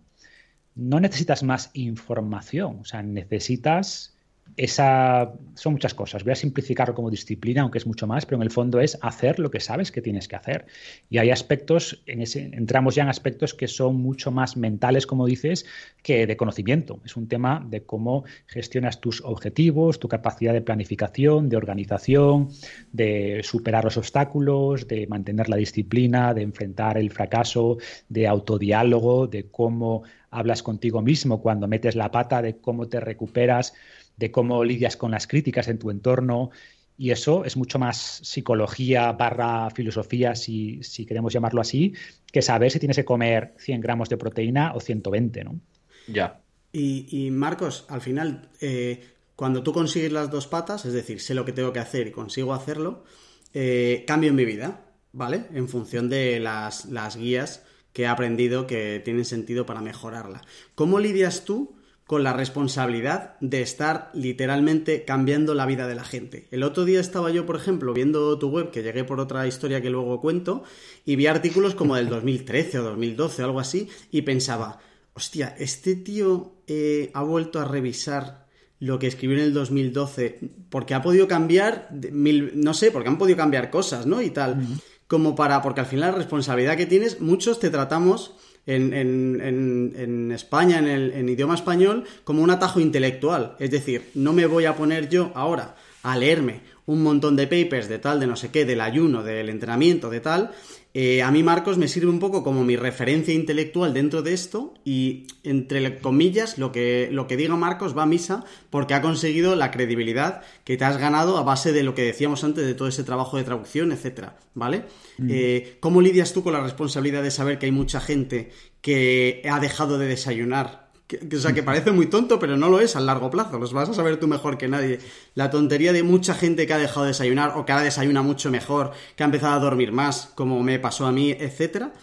[0.75, 4.17] no necesitas más información, o sea, necesitas
[4.57, 6.23] esa, son muchas cosas.
[6.23, 9.39] Voy a simplificarlo como disciplina, aunque es mucho más, pero en el fondo es hacer
[9.39, 10.65] lo que sabes que tienes que hacer.
[11.09, 15.25] Y hay aspectos, en ese, entramos ya en aspectos que son mucho más mentales, como
[15.25, 15.65] dices,
[16.03, 16.99] que de conocimiento.
[17.05, 22.49] Es un tema de cómo gestionas tus objetivos, tu capacidad de planificación, de organización,
[22.91, 27.77] de superar los obstáculos, de mantener la disciplina, de enfrentar el fracaso,
[28.09, 33.73] de autodiálogo, de cómo hablas contigo mismo cuando metes la pata, de cómo te recuperas
[34.19, 36.51] de cómo lidias con las críticas en tu entorno.
[36.97, 41.93] Y eso es mucho más psicología barra filosofía, si, queremos llamarlo así,
[42.29, 45.59] que saber si tienes que comer 100 gramos de proteína o 120, ¿no?
[46.07, 46.41] Ya.
[46.73, 49.01] Y, Marcos, al final, eh,
[49.35, 52.11] cuando tú consigues las dos patas, es decir, sé lo que tengo que hacer y
[52.11, 53.05] consigo hacerlo,
[53.53, 55.45] eh, cambio en mi vida, ¿vale?
[55.53, 60.41] En función de las, las guías que he aprendido que tienen sentido para mejorarla.
[60.75, 61.78] ¿Cómo lidias tú
[62.09, 66.47] con la responsabilidad de estar literalmente cambiando la vida de la gente.
[66.49, 69.79] El otro día estaba yo, por ejemplo, viendo tu web, que llegué por otra historia
[69.79, 70.63] que luego cuento,
[71.05, 74.79] y vi artículos como del 2013 o 2012 o algo así, y pensaba,
[75.13, 78.47] hostia, este tío eh, ha vuelto a revisar
[78.79, 80.39] lo que escribió en el 2012,
[80.71, 84.23] porque ha podido cambiar, no sé, porque han podido cambiar cosas, ¿no?
[84.23, 84.65] Y tal,
[85.09, 88.35] como para, porque al final la responsabilidad que tienes, muchos te tratamos
[88.67, 93.55] en, España, en el idioma español, como un atajo intelectual.
[93.57, 97.89] Es decir, no me voy a poner yo ahora a leerme un montón de papers
[97.89, 100.51] de tal, de no sé qué, del ayuno, del entrenamiento, de tal,
[100.95, 104.73] eh, a mí Marcos me sirve un poco como mi referencia intelectual dentro de esto
[104.83, 109.55] y entre comillas lo que, lo que diga Marcos va a misa porque ha conseguido
[109.55, 112.87] la credibilidad que te has ganado a base de lo que decíamos antes de todo
[112.87, 114.85] ese trabajo de traducción, etcétera, ¿vale?
[115.19, 115.27] Mm.
[115.29, 118.49] Eh, ¿Cómo lidias tú con la responsabilidad de saber que hay mucha gente
[118.81, 120.88] que ha dejado de desayunar
[121.35, 123.57] o sea, que parece muy tonto, pero no lo es a largo plazo.
[123.57, 124.99] Los vas a saber tú mejor que nadie.
[125.35, 128.51] La tontería de mucha gente que ha dejado de desayunar o que ahora desayuna mucho
[128.51, 131.93] mejor, que ha empezado a dormir más, como me pasó a mí, etcétera.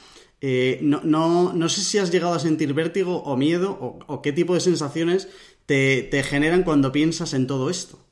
[0.40, 4.32] Eh, no, no, no, sé si has llegado a sentir vértigo o miedo o, qué
[4.32, 5.28] tipo de sensaciones
[5.66, 8.05] te generan cuando piensas en todo esto.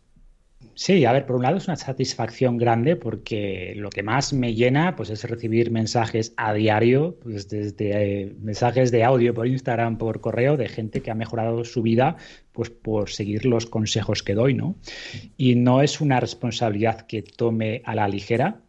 [0.77, 4.55] Sí, a ver, por un lado es una satisfacción grande porque lo que más me
[4.55, 9.99] llena pues, es recibir mensajes a diario, pues desde eh, mensajes de audio por Instagram,
[9.99, 12.17] por correo, de gente que ha mejorado su vida
[12.51, 14.75] pues, por seguir los consejos que doy, ¿no?
[15.37, 18.64] Y no es una responsabilidad que tome a la ligera,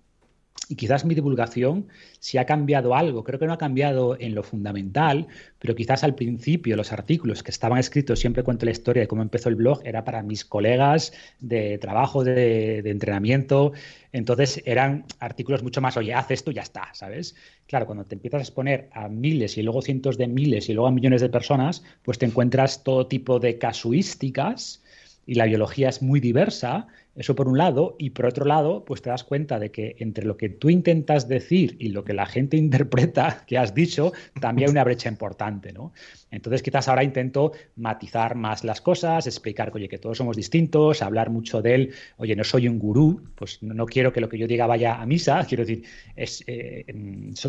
[0.69, 1.87] y quizás mi divulgación,
[2.19, 5.27] si ha cambiado algo, creo que no ha cambiado en lo fundamental,
[5.59, 9.21] pero quizás al principio los artículos que estaban escritos, siempre cuento la historia de cómo
[9.21, 13.73] empezó el blog, era para mis colegas de trabajo, de, entrenamiento,
[14.11, 17.35] entonces eran artículos mucho más, oye, haz esto y ya está, ¿sabes?
[17.67, 20.87] Claro, cuando te empiezas a exponer a miles y luego cientos de miles y luego
[20.87, 24.81] a millones de personas, pues te encuentras todo tipo de casuísticas
[25.27, 29.01] y la biología es muy diversa Eso por un lado, y por otro lado, pues
[29.01, 32.25] te das cuenta de que entre lo que tú intentas decir y lo que la
[32.25, 35.93] gente interpreta que has dicho, también hay una brecha importante, ¿no?
[36.31, 41.29] Entonces quizás ahora intento matizar más las cosas, explicar oye, que todos somos distintos, hablar
[41.29, 44.47] mucho de él, oye, no soy un gurú, pues no quiero que lo que yo
[44.47, 45.83] diga vaya a misa, quiero decir,
[46.15, 46.85] es, eh,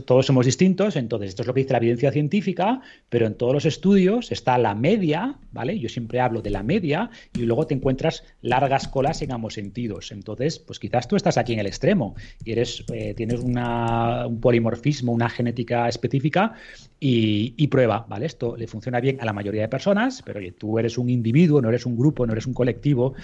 [0.04, 3.52] todos somos distintos, entonces esto es lo que dice la evidencia científica, pero en todos
[3.52, 5.78] los estudios está la media, ¿vale?
[5.78, 10.12] Yo siempre hablo de la media y luego te encuentras largas colas en ambos sentidos.
[10.12, 15.12] Entonces, pues quizás tú estás aquí en el extremo y eres, eh, tienes un polimorfismo,
[15.12, 16.54] una genética específica
[16.98, 18.26] y, prueba, ¿vale?
[18.26, 18.66] Esto le
[19.00, 21.96] bien a la mayoría de personas, pero oye, tú eres un individuo, no eres un
[21.96, 23.14] grupo, no eres un colectivo.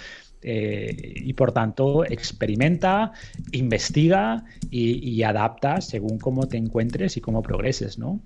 [0.45, 3.13] Eh, y por tanto experimenta,
[3.53, 8.19] investiga y, y, adapta según cómo te encuentres y cómo progreses, ¿no?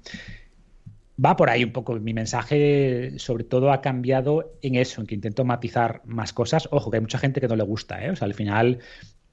[1.23, 1.95] Va por ahí un poco.
[1.99, 6.67] Mi mensaje, sobre todo, ha cambiado en eso, en que intento matizar más cosas.
[6.71, 8.11] Ojo, que hay mucha gente que no le gusta, ¿eh?
[8.11, 8.79] O sea, al final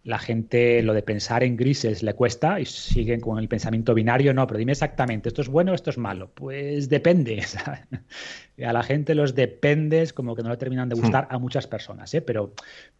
[0.05, 4.35] la gente lo de pensar en grises le cuesta y siguen con el pensamiento binario,
[4.35, 6.31] no, pero dime exactamente, ¿esto es bueno o esto es malo?
[6.35, 7.43] Pues depende.
[8.64, 12.12] a la gente los dependes como que no le terminan de gustar a muchas personas,
[12.12, 12.21] ¿eh?
[12.21, 12.53] pero,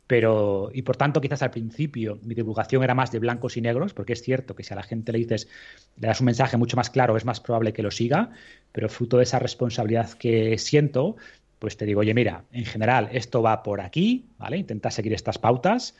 [0.07, 3.93] pero, y por tanto quizás al principio mi divulgación era más de blancos y negros,
[3.93, 5.47] porque es cierto que si a la gente le dices,
[5.99, 8.31] le das un mensaje mucho más claro, es más probable que lo siga,
[8.73, 11.17] pero fruto de esa responsabilidad que siento,
[11.59, 14.57] pues te digo, oye, mira, en general esto va por aquí, ¿vale?
[14.57, 15.95] Intenta seguir estas pautas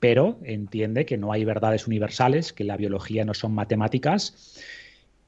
[0.00, 4.60] pero entiende que no hay verdades universales, que la biología no son matemáticas,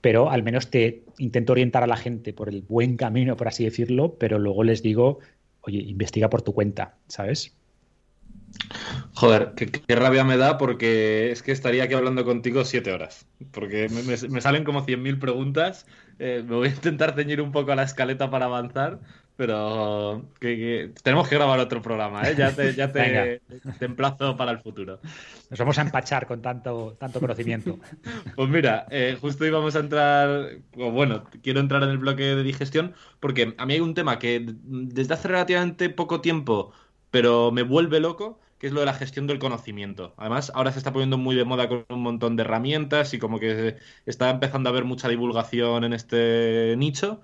[0.01, 3.65] pero al menos te intento orientar a la gente por el buen camino, por así
[3.65, 5.21] decirlo, pero luego les digo,
[5.63, 7.55] oye, investiga por tu cuenta, ¿sabes?
[9.15, 13.27] Joder, qué, rabia me da porque es que estaría aquí hablando contigo siete horas.
[13.51, 15.87] Porque me, salen como 100.000 preguntas.
[16.19, 19.01] Eh, me voy a intentar ceñir un poco a la escaleta para avanzar,
[19.39, 20.25] pero
[21.05, 22.35] tenemos que grabar otro programa, ¿eh?
[22.37, 23.41] Ya te, ya te,
[23.81, 24.99] emplazo para el futuro.
[25.49, 27.79] Nos vamos a empachar con tanto, tanto conocimiento.
[28.35, 32.43] Pues mira, eh, justo íbamos a entrar, o bueno, quiero entrar en el bloque de
[32.43, 36.73] digestión, porque a mí hay un tema que desde hace relativamente poco tiempo,
[37.13, 40.15] pero me vuelve loco, que es lo de la gestión del conocimiento.
[40.17, 43.39] Además, ahora se está poniendo muy de moda con un montón de herramientas y como
[43.39, 47.21] que está empezando a haber mucha divulgación en este nicho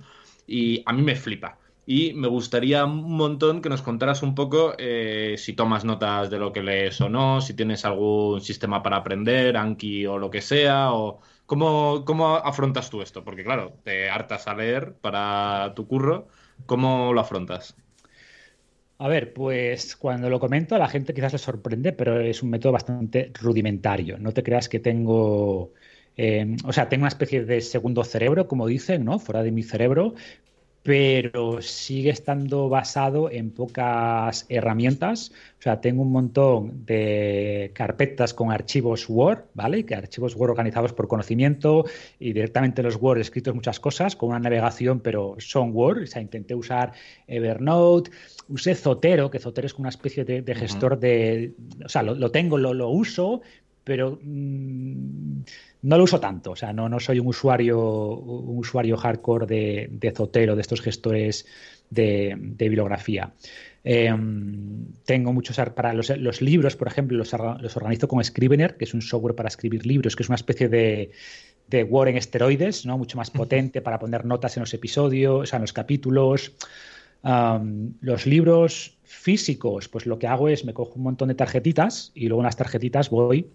[0.47, 4.75] y a mí me flipa y me gustaría un montón que nos contaras un poco
[4.79, 8.97] eh, si tomas notas de lo que lees o no, si tienes algún sistema para
[8.97, 14.09] aprender, Anki o lo que sea, o cómo, cómo afrontas tú esto, porque claro, te
[14.09, 16.29] hartas a leer para tu curro,
[16.67, 17.77] ¿cómo lo afrontas?
[18.99, 22.51] A ver, pues cuando lo comento a la gente quizás le sorprende, pero es un
[22.51, 24.19] método bastante rudimentario.
[24.19, 25.73] No te creas que tengo...
[26.17, 29.19] Eh, o sea, tengo una especie de segundo cerebro, como dicen, ¿no?
[29.19, 30.15] Fuera de mi cerebro,
[30.85, 35.33] pero sigue estando basado en pocas herramientas.
[35.59, 39.87] O sea, tengo un montón de carpetas con archivos Word, ¿vale?
[39.87, 41.87] Que archivos Word organizados por conocimiento
[42.21, 46.03] y directamente los Word escritos muchas cosas con una navegación, pero son Word.
[46.03, 46.93] O sea, intenté usar
[47.27, 48.11] Evernote,
[48.51, 51.55] usé Zotero, que Zotero es como una especie de, gestor de...
[51.83, 53.41] O sea, lo, tengo, lo, uso,
[53.85, 54.19] pero...
[54.23, 55.45] Mm,
[55.85, 59.89] no lo uso tanto, o sea, no, no soy un usuario, un usuario hardcore de,
[59.91, 61.45] de Zotero, de estos gestores
[61.91, 63.35] de, bibliografía.
[63.85, 67.35] Em, tengo muchos para los, libros, por ejemplo, los,
[67.77, 71.11] organizo con Scrivener, que es un software para escribir libros, que es una especie de,
[71.69, 72.97] de Word en esteroides, ¿no?
[72.97, 76.53] Mucho más potente para poner notas en los episodios, o sea, en los capítulos.
[78.01, 82.29] los libros físicos, pues lo que hago es me cojo un montón de tarjetitas y
[82.29, 83.51] luego en las tarjetitas voy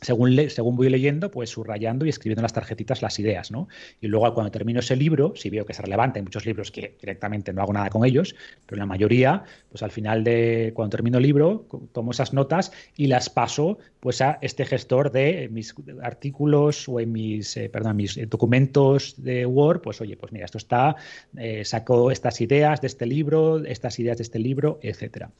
[0.00, 3.68] según, según voy leyendo, pues subrayando y escribiendo en las tarjetitas las ideas, ¿no?
[4.00, 6.96] Y luego cuando termino ese libro, si veo que es relevante, hay muchos libros que
[7.00, 8.34] directamente no hago nada con ellos,
[8.66, 13.06] pero la mayoría, pues al final de cuando termino el libro, tomo esas notas y
[13.06, 18.18] las paso pues a este gestor de mis artículos o en mis, eh, perdón, mis
[18.28, 20.96] documentos de Word, pues oye, pues mira, esto está,
[21.36, 25.30] eh, saco estas ideas de este libro, estas ideas de este libro, etcétera.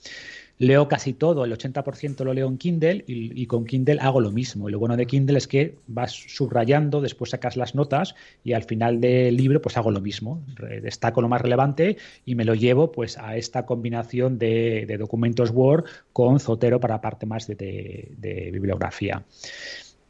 [0.61, 4.69] Leo casi todo, el 80% lo leo en Kindle y, con Kindle hago lo mismo.
[4.69, 8.65] Y lo bueno de Kindle es que vas subrayando, después sacas las notas y al
[8.65, 10.45] final del libro pues hago lo mismo.
[10.83, 11.97] Destaco lo más relevante
[12.27, 17.25] y me lo llevo pues a esta combinación de, documentos Word con Zotero para parte
[17.25, 19.25] más de, bibliografía.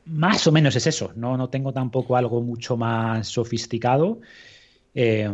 [0.06, 4.20] Más o menos es eso, no, no tengo tampoco algo mucho más sofisticado.
[4.96, 5.30] Eh,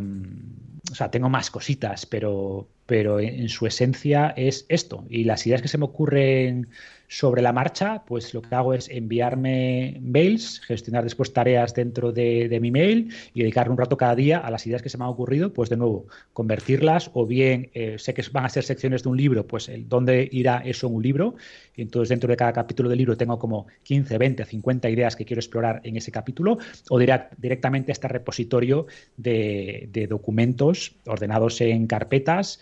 [0.93, 5.05] o sea, tengo más cositas, pero, pero en, su esencia es esto.
[5.11, 6.69] Y las ideas que se me ocurren
[7.09, 12.59] sobre la marcha, pues lo que hago es enviarme mails, gestionar después tareas dentro de,
[12.61, 15.11] mi mail y dedicar un rato cada día a las ideas que se me han
[15.11, 19.09] ocurrido, pues de nuevo, convertirlas o bien, eh, sé que van a ser secciones de
[19.09, 21.37] un libro, pues el dónde irá eso en un libro.
[21.77, 25.25] Y entonces dentro de cada capítulo del libro tengo como 15, 20, 50 ideas que
[25.25, 32.61] quiero explorar en ese capítulo o directamente a este repositorio de, documentos ordenados en carpetas.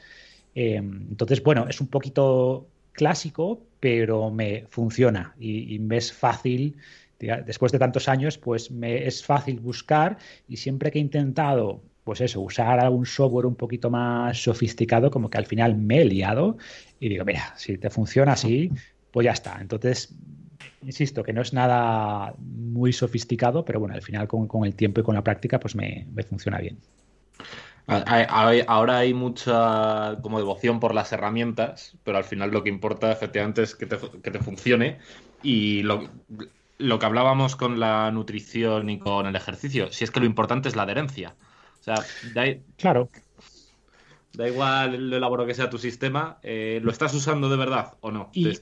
[0.55, 6.77] Eh, entonces, bueno, es un poquito clásico, pero me funciona y, me es fácil,
[7.19, 10.17] después de tantos años, pues me es fácil buscar
[10.49, 15.29] y siempre que he intentado, pues eso, usar algún software un poquito más sofisticado, como
[15.29, 16.57] que al final me he liado
[17.01, 18.71] y digo, mira, si te funciona así,
[19.11, 19.59] pues ya está.
[19.61, 20.15] Entonces,
[20.83, 25.05] insisto, que no es nada muy sofisticado, pero bueno, al final con, el tiempo y
[25.05, 26.79] con la práctica, pues me funciona bien.
[27.87, 33.63] Ahora hay mucha como devoción por las herramientas, pero al final lo que importa efectivamente
[33.63, 34.99] es que te, funcione.
[35.43, 36.09] Y lo,
[36.79, 40.69] lo, que hablábamos con la nutrición y con el ejercicio, si es que lo importante
[40.69, 41.35] es la adherencia.
[41.81, 41.97] O sea,
[42.79, 43.11] claro.
[44.37, 48.11] Da igual lo elaborado que sea tu sistema, eh, ¿lo estás usando de verdad o
[48.11, 48.31] no?
[48.33, 48.53] Y,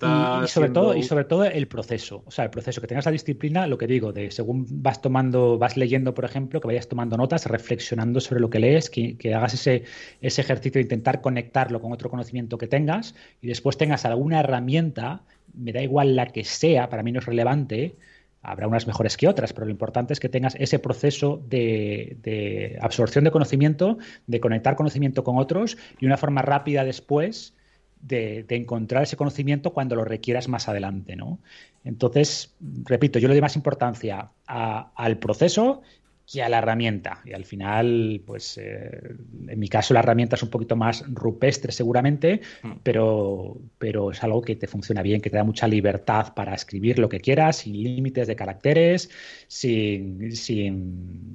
[0.47, 2.23] sobre todo, y sobre todo el proceso.
[2.27, 5.57] O sea, el proceso, que tengas la disciplina, lo que digo, de según vas tomando,
[5.59, 9.35] vas leyendo, por ejemplo, que vayas tomando notas, reflexionando sobre lo que lees, que, que
[9.35, 9.85] hagas ese,
[10.21, 15.23] ese ejercicio de intentar conectarlo con otro conocimiento que tengas y después tengas alguna herramienta,
[15.55, 17.97] me da igual la que sea, para mí no es relevante,
[18.43, 23.25] Habrá unas mejores que otras, pero lo importante es que tengas ese proceso de, absorción
[23.25, 27.55] de conocimiento, de conectar conocimiento con otros y una forma rápida después
[28.01, 31.15] de, encontrar ese conocimiento cuando lo requieras más adelante.
[31.15, 31.39] ¿no?
[31.85, 35.83] Entonces, repito, yo le doy más importancia al proceso
[36.31, 37.21] que a la herramienta.
[37.25, 39.15] Y al final, pues eh,
[39.49, 42.73] en mi caso la herramienta es un poquito más rupestre seguramente, mm.
[42.83, 46.99] pero, pero es algo que te funciona bien, que te da mucha libertad para escribir
[46.99, 49.11] lo que quieras, sin límites de caracteres,
[49.49, 51.35] sin, sin,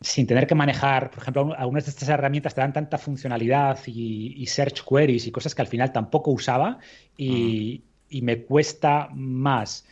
[0.00, 4.46] sin tener que manejar, por ejemplo, algunas de estas herramientas te dan tanta funcionalidad y,
[4.46, 6.78] search queries y cosas que al final tampoco usaba
[7.16, 8.16] y, mm.
[8.16, 9.86] y me cuesta más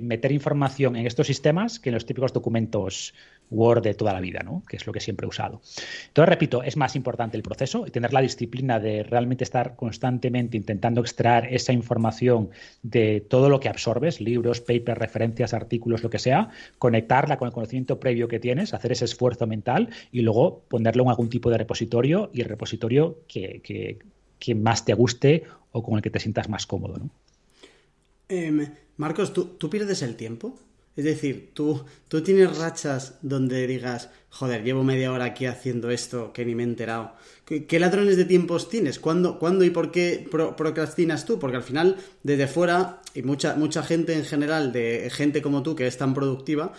[0.00, 3.14] meter información en estos sistemas que en los típicos documentos
[3.52, 4.62] Word de toda la vida, ¿no?
[4.68, 5.60] que es lo que siempre he usado.
[6.08, 10.56] Entonces, repito, es más importante el proceso y tener la disciplina de realmente estar constantemente
[10.56, 12.50] intentando extraer esa información
[12.82, 17.54] de todo lo que absorbes, libros, papers, referencias, artículos, lo que sea, conectarla con el
[17.54, 21.58] conocimiento previo que tienes, hacer ese esfuerzo mental y luego ponerlo en algún tipo de
[21.58, 23.98] repositorio y el repositorio que, que,
[24.38, 26.96] que más te guste o con el que te sientas más cómodo.
[26.98, 27.10] ¿no?
[28.28, 30.58] Em, Marcos, ¿tú, ¿tú, pierdes el tiempo?
[30.96, 36.32] Es decir, ¿tú, tú tienes rachas donde digas, joder, llevo media hora aquí haciendo esto
[36.32, 37.12] que ni me he enterado.
[37.44, 38.98] ¿Qué, ladrones de tiempos tienes?
[38.98, 41.38] ¿Cuándo, ¿cuándo y por qué procrastinas tú?
[41.38, 45.76] Porque al final, desde fuera, y mucha, mucha gente en general, de gente como tú
[45.76, 46.72] que es tan productiva,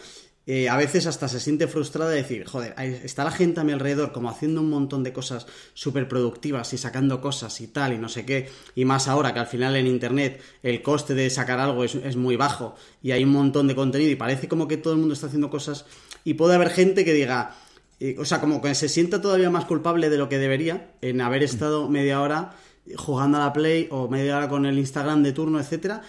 [0.46, 3.72] eh, a veces hasta se siente frustrada de decir, joder, está la gente a mi
[3.72, 7.98] alrededor como haciendo un montón de cosas súper productivas y sacando cosas y tal y
[7.98, 11.60] no sé qué, y más ahora que al final en Internet el coste de sacar
[11.60, 14.94] algo es, muy bajo y hay un montón de contenido y parece como que todo
[14.94, 15.86] el mundo está haciendo cosas
[16.26, 17.56] y puede haber gente que diga,
[18.02, 21.22] eh, o sea, como que se sienta todavía más culpable de lo que debería en
[21.22, 22.54] haber estado media hora
[22.98, 26.02] jugando a la Play o media hora con el Instagram de turno, etcétera,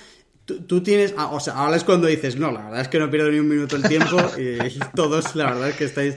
[0.45, 3.11] Tú, tienes, ah, o sea, ahora es cuando dices, no, la verdad es que no
[3.11, 6.17] pierdo ni un minuto el tiempo y, todos, la verdad es que estáis...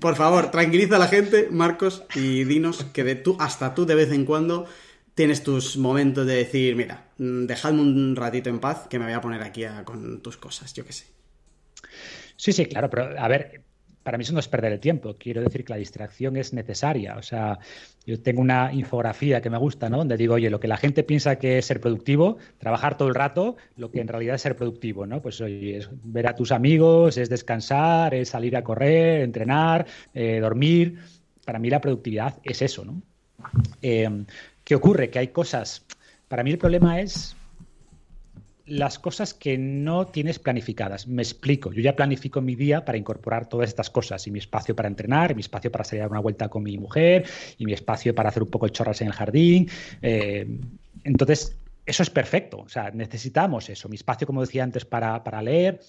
[0.00, 3.94] por favor, tranquiliza a la gente, Marcos, y dinos que de tú, hasta tú de
[3.94, 4.66] vez en cuando
[5.14, 9.14] tienes tus momentos de decir, mira, mm, dejadme un ratito en paz que me voy
[9.14, 11.06] a poner aquí con tus cosas, yo qué sé.
[12.36, 13.62] Sí, sí, claro, pero a ver,
[14.04, 15.16] para mí eso no es perder el tiempo.
[15.18, 17.16] Quiero decir que la distracción es necesaria.
[17.16, 17.58] O sea,
[18.06, 19.96] yo tengo una infografía que me gusta, ¿no?
[19.96, 23.14] Donde digo, oye, lo que la gente piensa que es ser productivo, trabajar todo el
[23.14, 25.22] rato, lo que en realidad es ser productivo, ¿no?
[25.22, 30.38] Pues oye, es ver a tus amigos, es descansar, es salir a correr, entrenar, eh,
[30.38, 30.98] dormir.
[31.46, 33.00] Para mí la productividad es eso, ¿no?
[33.80, 34.24] Eh,
[34.62, 35.08] ¿Qué ocurre?
[35.08, 35.82] Que hay cosas.
[36.28, 37.36] Para mí el problema es
[38.66, 41.06] las cosas que no tienes planificadas.
[41.06, 41.72] Me explico.
[41.72, 45.34] Yo ya planifico mi día para incorporar todas estas cosas y mi espacio para entrenar,
[45.34, 47.26] mi espacio para salir a dar una vuelta con mi mujer
[47.58, 49.68] y mi espacio para hacer un poco de chorras en el jardín.
[50.00, 50.46] Eh,
[51.04, 52.58] entonces, eso es perfecto.
[52.58, 53.88] O sea, necesitamos eso.
[53.88, 55.80] Mi espacio, como decía antes, para, para leer.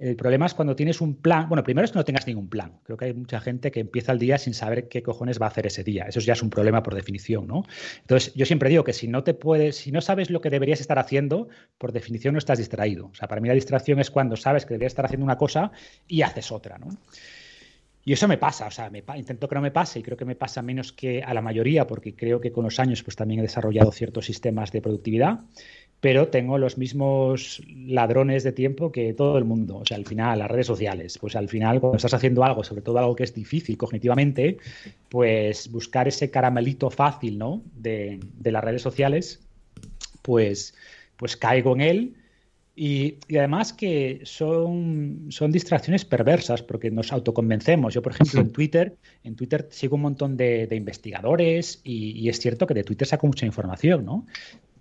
[0.00, 1.46] El problema es cuando tienes un plan.
[1.46, 2.72] Bueno, primero es que no tengas ningún plan.
[2.84, 5.50] Creo que hay mucha gente que empieza el día sin saber qué cojones va a
[5.50, 6.04] hacer ese día.
[6.08, 7.64] Eso ya es un problema por definición, ¿no?
[8.00, 10.80] Entonces, yo siempre digo que si no te puedes, si no sabes lo que deberías
[10.80, 13.08] estar haciendo, por definición no estás distraído.
[13.08, 15.70] O sea, para mí la distracción es cuando sabes que deberías estar haciendo una cosa
[16.08, 16.88] y haces otra, ¿no?
[18.02, 20.24] Y eso me pasa, o sea, me, intento que no me pase y creo que
[20.24, 23.40] me pasa menos que a la mayoría porque creo que con los años pues también
[23.40, 25.40] he desarrollado ciertos sistemas de productividad
[26.00, 29.78] pero tengo los mismos ladrones de tiempo que todo el mundo.
[29.78, 32.82] O sea, al final, las redes sociales, pues al final cuando estás haciendo algo, sobre
[32.82, 34.56] todo algo que es difícil cognitivamente,
[35.08, 37.62] pues buscar ese caramelito fácil, ¿no?
[37.74, 39.40] De, de las redes sociales,
[40.22, 40.74] pues,
[41.16, 42.14] pues caigo en él
[42.82, 47.92] y, además que son, son distracciones perversas porque nos autoconvencemos.
[47.92, 52.40] Yo, por ejemplo, en Twitter, en Twitter sigo un montón de, investigadores y, y, es
[52.40, 54.24] cierto que de Twitter saco mucha información, ¿no?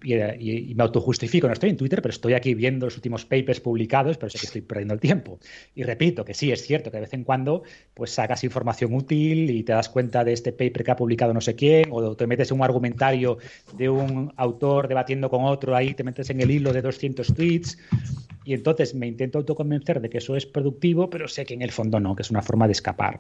[0.04, 4.18] Y, me autojustifico, no estoy en Twitter, pero estoy aquí viendo los últimos papers publicados,
[4.18, 5.40] pero sé que estoy perdiendo el tiempo.
[5.76, 9.50] Y repito que sí, es cierto que de vez en cuando pues sacas información útil
[9.50, 12.28] y te das cuenta de este paper que ha publicado no sé quién, o te
[12.28, 13.38] metes en un argumentario
[13.78, 17.78] de un autor debatiendo con otro, ahí te metes en el hilo de 200 tweets,
[18.46, 21.72] y entonces me intento autoconvencer de que eso es productivo, pero sé que en el
[21.72, 23.20] fondo no, que es una forma de escapar.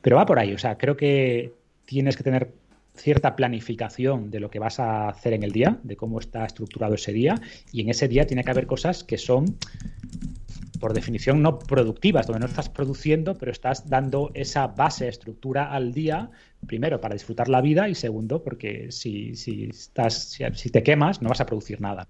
[0.00, 1.52] Pero va por ahí, o sea, creo que
[1.84, 2.50] tienes que tener
[2.94, 6.94] cierta planificación de lo que vas a hacer en el día, de cómo está estructurado
[6.94, 7.34] ese día,
[7.72, 9.56] y en ese día tiene que haber cosas que son,
[10.80, 15.92] por definición, no productivas, donde no estás produciendo, pero estás dando esa base, estructura al
[15.92, 16.30] día,
[16.66, 21.28] primero para disfrutar la vida y segundo porque si, si, estás, si te quemas no
[21.28, 22.08] vas a producir nada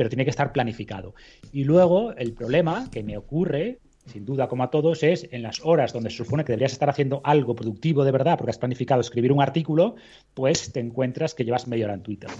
[0.00, 1.14] pero tiene que estar planificado.
[1.52, 5.60] Y luego el problema que me ocurre sin duda, como a todos, es en las
[5.64, 9.00] horas donde se supone que deberías estar haciendo algo productivo de verdad, porque has planificado
[9.00, 9.96] escribir un artículo,
[10.34, 12.30] pues te encuentras que llevas media hora en Twitter.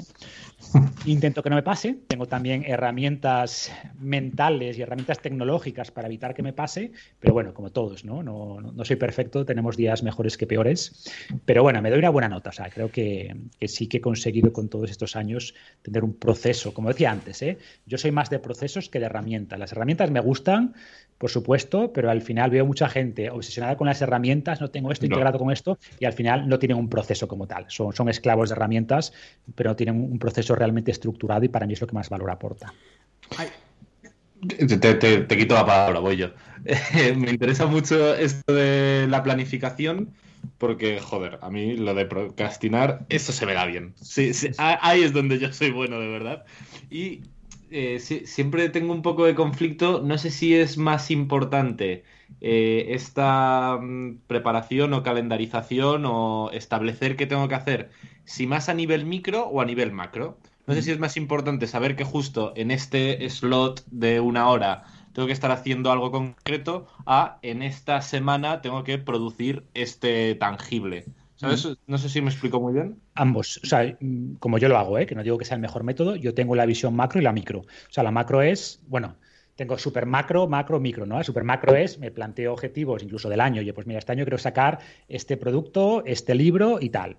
[1.07, 1.99] Intento que no me pase.
[2.09, 7.71] Tengo también herramientas mentales y herramientas tecnológicas para evitar que me pase, pero bueno, como
[7.71, 8.23] todos, ¿no?
[8.23, 11.11] No, no soy perfecto, tenemos días mejores que peores,
[11.45, 12.51] pero bueno, me doy una buena nota.
[12.51, 16.15] O sea, creo que, que sí que he conseguido con todos estos años tener un
[16.15, 17.59] proceso, como decía antes, ¿eh?
[17.87, 19.59] yo soy más de procesos que de herramientas.
[19.59, 20.75] Las herramientas me gustan,
[21.19, 21.50] por supuesto,
[21.93, 25.51] pero al final veo mucha gente obsesionada con las herramientas, no tengo esto integrado con
[25.51, 27.67] esto, y al final no tienen un proceso como tal.
[27.69, 29.13] Son, son esclavos de herramientas,
[29.55, 32.31] pero no tienen un proceso realmente estructurado y para mí es lo que más valor
[32.31, 32.73] aporta.
[34.49, 36.29] Te, quito la palabra, voy yo.
[37.17, 40.11] me interesa mucho esto de la planificación
[40.59, 43.95] porque, joder, a mí lo de procrastinar, eso se me da bien.
[44.01, 46.45] Sí, ahí es donde yo soy bueno, de verdad.
[46.91, 47.21] Y
[47.71, 50.01] eh, siempre tengo un poco de conflicto.
[50.03, 52.05] No sé si es más importante
[52.41, 57.91] eh, esta mm, preparación o calendarización o establecer qué tengo que hacer,
[58.25, 60.39] si más a nivel micro o a nivel macro.
[60.67, 64.85] No sé si es más importante saber que justo en este slot de una hora
[65.13, 71.07] tengo que estar haciendo algo concreto a en esta semana tengo que producir este tangible.
[71.41, 73.01] No sé si me explico muy bien.
[73.15, 73.61] Ambos.
[73.63, 73.97] O sea,
[74.39, 75.07] como yo lo hago, ¿eh?
[75.07, 77.33] que no digo que sea el mejor método, yo tengo la visión macro y la
[77.33, 77.61] micro.
[77.61, 79.17] O sea, la macro es, bueno,
[79.57, 81.23] tengo super macro, macro, micro, ¿no?
[81.23, 83.61] super macro es, me planteo objetivos incluso del año.
[83.61, 84.79] Oye, pues mira, este año quiero sacar
[85.09, 87.17] este producto, este libro y tal.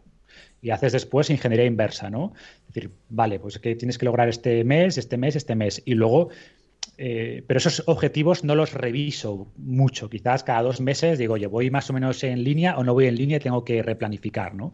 [0.61, 2.33] Y haces después ingeniería inversa, ¿no?
[2.67, 5.81] Es decir, vale, pues que tienes que lograr este mes, este mes, este mes.
[5.85, 6.29] Y luego
[6.97, 10.09] eh, pero esos objetivos no los reviso mucho.
[10.09, 13.07] Quizás cada dos meses digo, oye, voy más o menos en línea o no voy
[13.07, 14.73] en línea y tengo que replanificar, ¿no?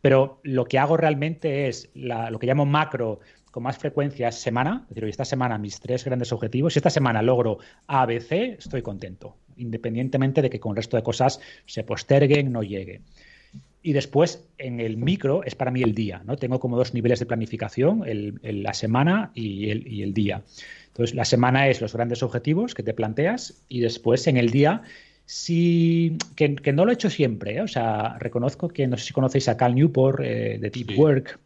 [0.00, 4.86] Pero lo que hago realmente es lo que llamo macro con más frecuencia semana.
[4.88, 6.72] Es decir, esta semana mis tres grandes objetivos.
[6.72, 10.96] Si esta semana logro A, B, C, estoy contento, independientemente de que con el resto
[10.96, 13.04] de cosas se posterguen, no lleguen.
[13.82, 16.36] Y después, en el micro, es para mí el día, ¿no?
[16.36, 18.04] Tengo como dos niveles de planificación,
[18.42, 20.42] la semana y el, y el día.
[20.88, 24.82] Entonces, la semana es los grandes objetivos que te planteas y después en el día,
[25.24, 27.62] sí, que, no lo he hecho siempre, ¿eh?
[27.62, 31.38] o sea, reconozco que no sé si conocéis a Cal Newport eh, de Deep Work,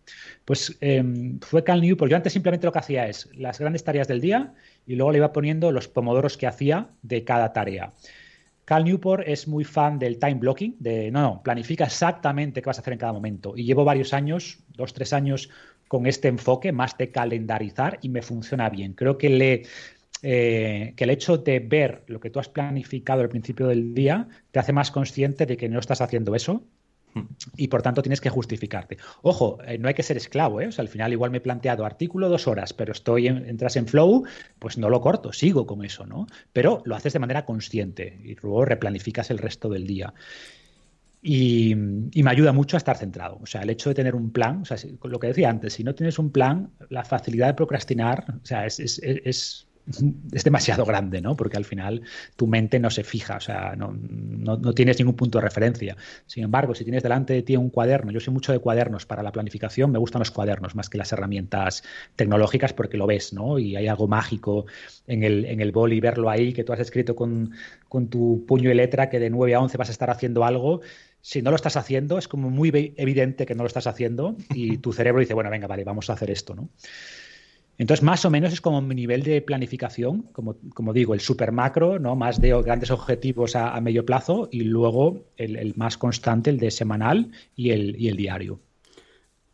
[0.45, 2.11] pues em, fue Cal Newport.
[2.11, 4.55] Yo antes simplemente lo que hacía es las grandes tareas del día
[4.87, 7.93] y luego le iba poniendo los pomodoros que hacía de cada tarea.
[8.65, 12.79] Cal Newport es muy fan del time blocking, de no, no, planifica exactamente qué vas
[12.79, 13.55] a hacer en cada momento.
[13.57, 15.51] Y llevo varios años, dos, tres años,
[15.89, 18.95] con este enfoque más de calendarizar y me funciona bien.
[18.95, 19.62] Creo que, le,
[20.23, 24.29] eh, que el hecho de ver lo que tú has planificado al principio del día
[24.51, 26.65] te hace más consciente de que no estás haciendo eso.
[27.57, 28.99] Y por tanto tienes que justificarte.
[29.23, 30.69] Ojo, eh, no hay que ser esclavo, ¿eh?
[30.69, 33.77] O sea, al final igual me he planteado artículo dos horas, pero estoy en, entras
[33.77, 34.25] en flow,
[34.59, 36.27] pues no lo corto, sigo con eso, ¿no?
[36.53, 40.15] Pero lo haces de manera consciente y luego replanificas el resto del día.
[41.27, 43.39] Y, me ayuda mucho a estar centrado.
[43.43, 45.83] O sea, el hecho de tener un plan, o sea, lo que decía antes, si
[45.83, 49.67] no tienes un plan, la facilidad de procrastinar, o sea, es,
[50.32, 51.37] es demasiado grande, ¿no?
[51.37, 52.03] Porque al final
[52.37, 55.97] tu mente no se fija, o sea, no, no, tienes ningún punto de referencia.
[56.26, 59.22] Sin embargo, si tienes delante de ti un cuaderno, yo soy mucho de cuadernos para
[59.22, 61.85] la planificación, me gustan los cuadernos más que las herramientas
[62.16, 63.59] tecnológicas porque lo ves, ¿no?
[63.59, 64.66] Y hay algo mágico
[65.07, 67.53] en el, en el boli, verlo ahí, que tú has escrito con,
[67.89, 70.80] con tu puño y letra, que de 9 a 11 vas a estar haciendo algo
[71.20, 72.68] si no lo estás haciendo, es como muy
[72.99, 76.12] evidente que no lo estás haciendo y tu cerebro dice, bueno, venga, vale, vamos a
[76.12, 76.68] hacer esto, ¿no?
[77.77, 81.99] Entonces, más o menos es como mi nivel de planificación, como, digo, el super macro,
[81.99, 82.14] ¿no?
[82.14, 87.33] más de grandes objetivos a, medio plazo y luego el, más constante, el de semanal
[87.57, 88.61] y el, y el diario.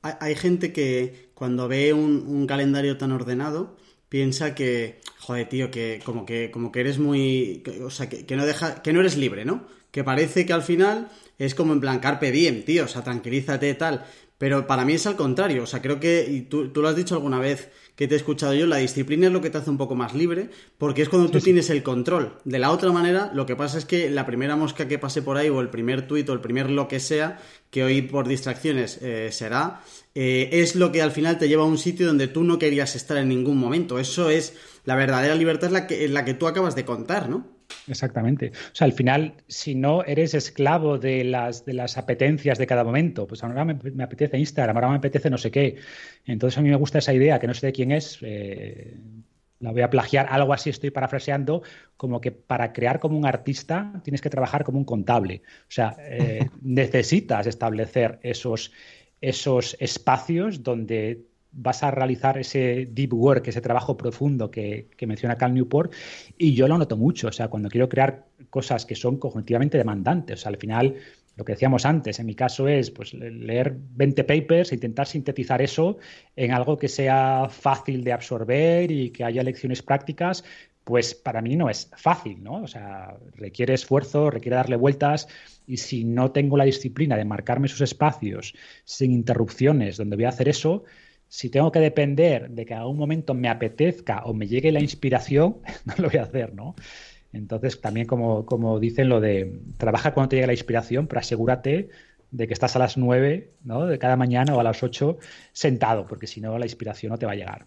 [0.02, 3.76] Hay, gente que cuando ve un, calendario tan ordenado
[4.08, 7.62] piensa que, joder, tío, que como que, como que eres muy.
[7.82, 9.66] o sea, que, no deja, que no eres libre, ¿no?
[9.90, 11.08] Que parece que al final
[11.38, 12.32] es como en plan carpe
[12.64, 14.06] tío, o sea, tranquilízate, tal.
[14.38, 16.96] Pero para mí es al contrario, o sea, creo que, y tú, tú lo has
[16.96, 17.68] dicho alguna vez,
[18.00, 20.14] que te he escuchado yo, la disciplina es lo que te hace un poco más
[20.14, 20.48] libre,
[20.78, 22.38] porque es cuando tú tienes el control.
[22.46, 25.36] De la otra manera, lo que pasa es que la primera mosca que pase por
[25.36, 27.38] ahí, o el primer tuit, o el primer lo que sea,
[27.68, 29.82] que hoy por distracciones eh, será,
[30.14, 32.96] eh, es lo que al final te lleva a un sitio donde tú no querías
[32.96, 33.98] estar en ningún momento.
[33.98, 34.54] Eso es,
[34.86, 37.59] la verdadera libertad es la que, la que tú acabas de contar, ¿no?
[37.86, 38.52] Exactamente.
[38.54, 42.84] O sea, al final, si no eres esclavo de las, de las apetencias de cada
[42.84, 45.76] momento, pues ahora me, apetece Instagram, ahora me apetece no sé qué.
[46.26, 48.96] Entonces a mí me gusta esa idea, que no sé de quién es, eh,
[49.60, 51.62] la voy a plagiar, algo así estoy parafraseando,
[51.96, 55.42] como que para crear como un artista tienes que trabajar como un contable.
[55.62, 58.72] O sea, eh, necesitas establecer esos,
[59.20, 65.54] esos espacios donde vas a realizar ese deep work, ese trabajo profundo que, menciona Cal
[65.54, 65.92] Newport,
[66.38, 70.40] y yo lo noto mucho, o sea, cuando quiero crear cosas que son cognitivamente demandantes,
[70.40, 70.94] o sea, al final,
[71.36, 75.62] lo que decíamos antes, en mi caso es pues, leer 20 papers e intentar sintetizar
[75.62, 75.98] eso
[76.36, 80.44] en algo que sea fácil de absorber y que haya lecciones prácticas,
[80.84, 82.62] pues para mí no es fácil, ¿no?
[82.62, 85.28] O sea, requiere esfuerzo, requiere darle vueltas
[85.66, 90.30] y si no tengo la disciplina de marcarme esos espacios sin interrupciones donde voy a
[90.30, 90.84] hacer eso,
[91.30, 94.80] si tengo que depender de que a algún momento me apetezca o me llegue la
[94.80, 96.74] inspiración, no lo voy a hacer, ¿no?
[97.32, 101.88] Entonces, también como, como dicen lo de, trabaja cuando te llegue la inspiración, pero asegúrate
[102.32, 103.86] de que estás a las 9 ¿no?
[103.86, 105.18] de cada mañana o a las 8
[105.52, 107.66] sentado, porque si no la inspiración no te va a llegar.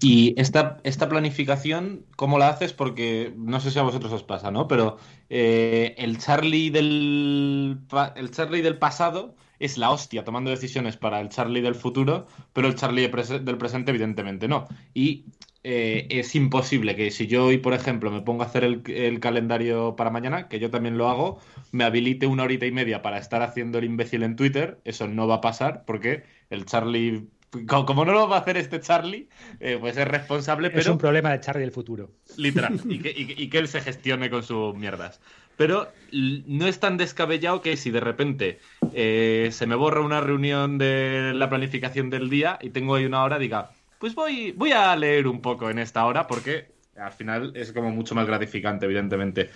[0.00, 2.72] Y esta, esta planificación, ¿cómo la haces?
[2.72, 4.68] Porque no sé si a vosotros os pasa, ¿no?
[4.68, 4.98] Pero
[5.28, 7.80] eh, el Charlie del
[8.14, 12.68] el Charlie del pasado es la hostia tomando decisiones para el Charlie del futuro, pero
[12.68, 14.66] el Charlie del presente evidentemente no.
[14.94, 15.24] Y
[15.64, 19.96] eh, es imposible que si yo hoy, por ejemplo, me pongo a hacer el, calendario
[19.96, 21.40] para mañana, que yo también lo hago,
[21.72, 25.26] me habilite una horita y media para estar haciendo el imbécil en Twitter, eso no
[25.26, 27.28] va a pasar porque el Charlie
[27.66, 29.28] como no lo va a hacer este Charlie,
[29.60, 30.82] eh, pues es responsable, pero...
[30.82, 32.10] Es un problema de Charlie del futuro.
[32.36, 35.20] Literal, y que, y que, él se gestione con sus mierdas.
[35.58, 38.60] Pero no es tan descabellado que si de repente
[38.94, 43.24] eh, se me borra una reunión de la planificación del día y tengo ahí una
[43.24, 47.52] hora, diga, pues voy, voy a leer un poco en esta hora porque al final
[47.56, 49.50] es como mucho más gratificante, evidentemente.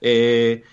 [0.00, 0.64] Eh,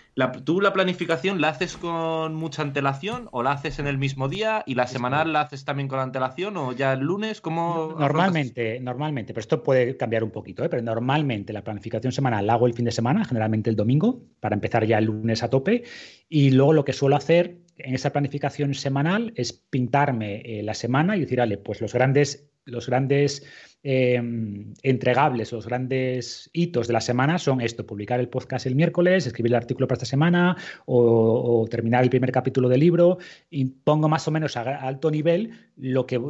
[0.43, 4.61] ¿Tú la planificación la haces con mucha antelación o la haces en el mismo día
[4.65, 7.39] y la semanal la haces también con antelación o ya el lunes?
[7.39, 10.69] ¿Cómo normalmente, normalmente, pero esto puede cambiar un poquito, ¿eh?
[10.69, 14.53] pero normalmente la planificación semanal la hago el fin de semana, generalmente el domingo, para
[14.53, 15.83] empezar ya el lunes a tope.
[16.27, 21.15] Y luego lo que suelo hacer en esa planificación semanal es pintarme eh, la semana
[21.15, 23.43] y decir, vale, pues los grandes, los grandes
[23.83, 29.25] Em, entregables, los grandes hitos de la semana son esto, publicar el podcast el miércoles,
[29.25, 30.55] escribir el artículo para esta semana
[30.85, 33.17] o, terminar el primer capítulo del libro
[33.49, 36.21] y pongo más o menos a alto nivel lo que,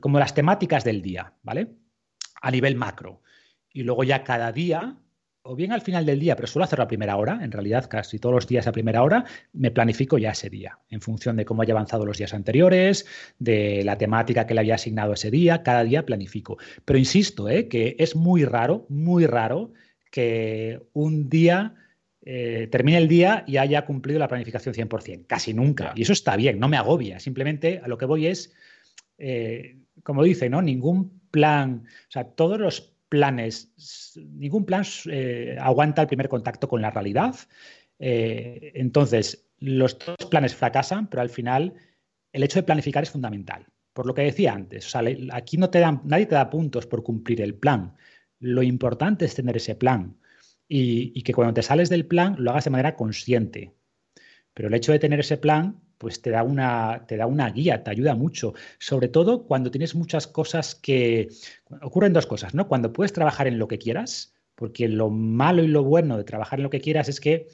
[0.00, 1.68] como las temáticas del día, ¿vale?
[2.40, 3.22] A nivel macro.
[3.72, 4.96] Y luego ya cada día
[5.44, 8.18] o bien al final del día, pero suelo hacerlo a primera hora, en realidad casi
[8.18, 11.62] todos los días a primera hora, me planifico ya ese día, en función de cómo
[11.62, 13.06] haya avanzado los días anteriores,
[13.38, 16.58] de la temática que le había asignado ese día, cada día planifico.
[16.84, 17.68] Pero insisto, ¿eh?
[17.68, 19.72] que es muy raro, muy raro
[20.10, 21.74] que un día
[22.24, 25.92] eh, termine el día y haya cumplido la planificación 100%, casi nunca.
[25.96, 28.52] Y eso está bien, no me agobia, simplemente a lo que voy es,
[29.18, 30.62] eh, como dice, ¿no?
[30.62, 33.68] ningún plan, o sea, todos los planes,
[34.16, 37.34] ningún plan eh, aguanta el primer contacto con la realidad.
[37.98, 41.74] Eh, entonces, los dos planes fracasan, pero al final
[42.32, 43.66] el hecho de planificar es fundamental.
[43.92, 44.96] Por lo que decía antes,
[45.30, 47.94] aquí no te dan, nadie te da puntos por cumplir el plan.
[48.38, 50.16] Lo importante es tener ese plan
[50.66, 53.74] y que cuando te sales del plan lo hagas de manera consciente.
[54.54, 57.84] Pero el hecho de tener ese plan pues te da una, te da una guía,
[57.84, 58.54] te ayuda mucho.
[58.80, 61.28] Sobre todo cuando tienes muchas cosas que.
[61.80, 62.66] Ocurren dos cosas, ¿no?
[62.66, 66.58] Cuando puedes trabajar en lo que quieras, porque lo malo y lo bueno de trabajar
[66.58, 67.46] en lo que quieras es que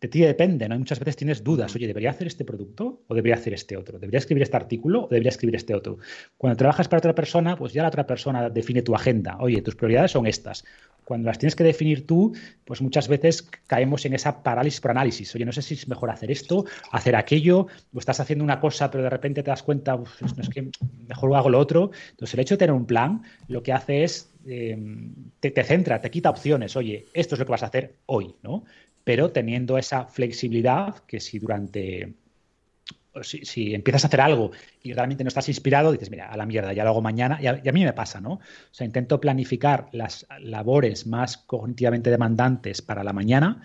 [0.00, 0.78] de ti depende, ¿no?
[0.78, 3.98] muchas veces tienes dudas, oye, ¿debería hacer este producto o debería hacer este otro?
[3.98, 5.98] ¿Debería escribir este artículo o debería escribir este otro?
[6.36, 9.36] Cuando trabajas para otra persona, pues ya la otra persona define tu agenda.
[9.40, 10.64] Oye, tus prioridades son estas.
[11.04, 12.36] Cuando las tienes que definir tú,
[12.66, 15.34] pues muchas veces caemos en esa parálisis por análisis.
[15.34, 18.90] Oye, no sé si es mejor hacer esto, hacer aquello, o estás haciendo una cosa,
[18.90, 20.04] pero de repente te das cuenta, no
[20.42, 20.70] es que
[21.08, 21.92] mejor hago lo otro.
[22.10, 25.98] Entonces, el hecho de tener un plan lo que hace es em, te, te, centra,
[25.98, 26.76] te quita opciones.
[26.76, 28.64] Oye, esto es lo que vas a hacer hoy, ¿no?
[29.08, 32.12] Pero teniendo esa flexibilidad que si durante
[33.22, 34.50] si, empiezas a hacer algo
[34.82, 37.38] y realmente no estás inspirado, dices, mira, a la mierda, ya lo hago mañana.
[37.40, 38.32] Y a, mí me pasa, ¿no?
[38.32, 38.40] O
[38.70, 43.62] sea, intento planificar las labores más cognitivamente demandantes para la mañana,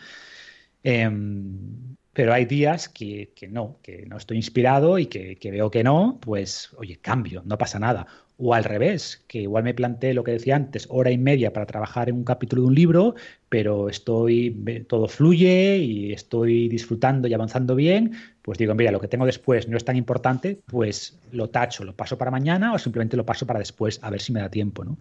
[0.81, 5.83] em, pero hay días que, no, que no estoy inspirado y que, que, veo que
[5.83, 8.07] no, pues, oye, cambio, no pasa nada.
[8.37, 11.65] O al revés, que igual me planteé lo que decía antes, hora y media para
[11.65, 13.15] trabajar en un capítulo de un libro,
[13.47, 19.07] pero estoy, todo fluye y estoy disfrutando y avanzando bien, pues digo, mira, lo que
[19.07, 23.15] tengo después no es tan importante, pues lo tacho, lo paso para mañana o simplemente
[23.15, 24.97] lo paso para después, a ver si me da tiempo, ¿no?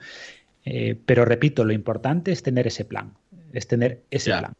[0.64, 3.14] Eh, pero repito, lo importante es tener ese plan,
[3.52, 4.52] es tener ese plan.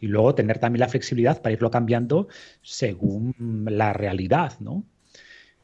[0.00, 2.28] Y luego tener también la flexibilidad para irlo cambiando
[2.62, 3.34] según
[3.68, 4.84] la realidad, ¿no?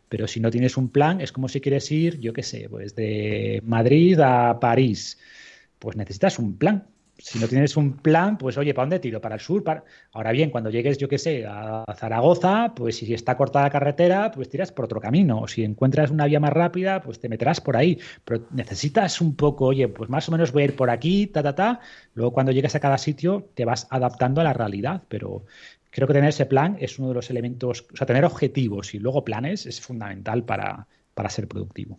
[0.09, 2.94] Pero si no tienes un plan, es como si quieres ir, yo qué sé, pues
[2.94, 5.18] de Madrid a París.
[5.78, 6.86] Pues necesitas un plan.
[7.18, 9.22] Si no tienes un plan, pues oye, ¿para dónde tiro?
[9.22, 9.64] ¿Para el sur?
[9.64, 9.84] Para...
[10.12, 14.30] Ahora bien, cuando llegues, yo qué sé, a Zaragoza, pues si está cortada la carretera,
[14.30, 15.40] pues tiras por otro camino.
[15.40, 17.98] O si encuentras una vía más rápida, pues te meterás por ahí.
[18.24, 21.42] Pero necesitas un poco, oye, pues más o menos voy a ir por aquí, ta,
[21.42, 21.80] ta, ta.
[22.14, 25.02] Luego cuando llegues a cada sitio, te vas adaptando a la realidad.
[25.09, 25.46] Pero
[25.97, 28.99] creo que tener ese plan es uno de los elementos, o sea, tener objetivos y
[28.99, 30.86] luego planes es fundamental para,
[31.30, 31.99] ser productivo.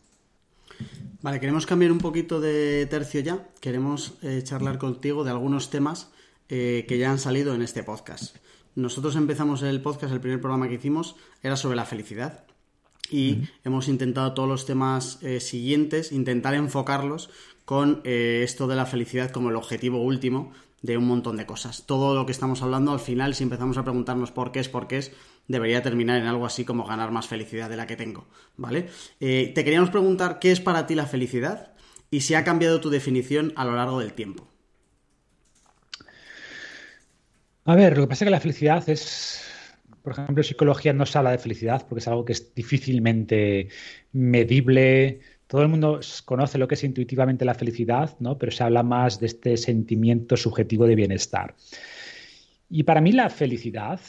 [1.24, 3.48] Vale, queremos cambiar un poquito de tercio ya.
[3.60, 6.12] Queremos eh, charlar contigo de algunos temas
[6.48, 8.36] eh, que ya han salido en este podcast.
[8.76, 12.44] Nosotros empezamos el podcast, el primer programa que hicimos era sobre la felicidad.
[13.10, 17.32] Y hemos intentado todos los temas eh, siguientes, intentar enfocarlos
[17.66, 21.86] con esto de la felicidad como el objetivo último de un montón de cosas.
[21.86, 24.88] Todo lo que estamos hablando, al final, si empezamos a preguntarnos por qué es, por
[24.88, 25.12] qué es,
[25.48, 28.88] debería terminar en algo así como ganar más felicidad de la que tengo, ¿vale?
[29.20, 31.74] Eh, te queríamos preguntar qué es para ti la felicidad
[32.12, 34.48] y si ha cambiado tu definición a lo largo del tiempo.
[37.66, 39.42] A ver, lo que pasa es que la felicidad es,
[40.02, 43.68] por ejemplo, psicología no se habla de felicidad porque es algo que es difícilmente
[44.14, 48.38] medible, todo el mundo conoce lo que es intuitivamente la felicidad, ¿no?
[48.38, 51.56] pero se habla más de este sentimiento subjetivo de bienestar.
[52.70, 54.02] Y para mí la felicidad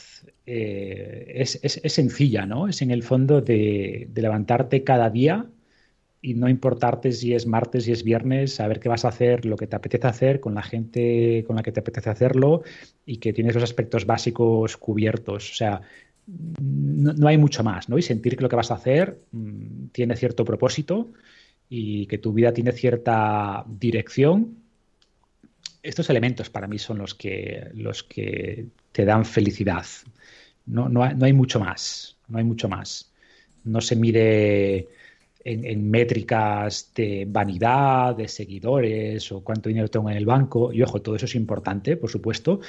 [0.45, 2.67] eh, es, sencilla, ¿no?
[2.67, 5.45] Es en el fondo de, levantarte cada día
[6.21, 9.55] y no importarte si es martes, si es viernes, saber qué vas a hacer, lo
[9.55, 12.63] que te apetece hacer con la gente con la que te apetece hacerlo
[13.05, 15.51] y que tienes los aspectos básicos cubiertos.
[15.51, 15.81] O sea,
[16.61, 17.97] no, hay mucho más, ¿no?
[17.97, 21.11] Y sentir que lo que vas a hacer mm, tiene cierto propósito
[21.69, 24.57] y que tu vida tiene cierta dirección.
[25.81, 29.85] Estos elementos para mí son los que, los que te dan felicidad.
[30.65, 33.11] No, no, hay, mucho más, no hay mucho más.
[33.63, 34.87] No se mide
[35.43, 40.73] en, métricas de vanidad, de seguidores o cuánto dinero tengo en el banco.
[40.73, 42.59] Y ojo, todo eso es importante, por supuesto,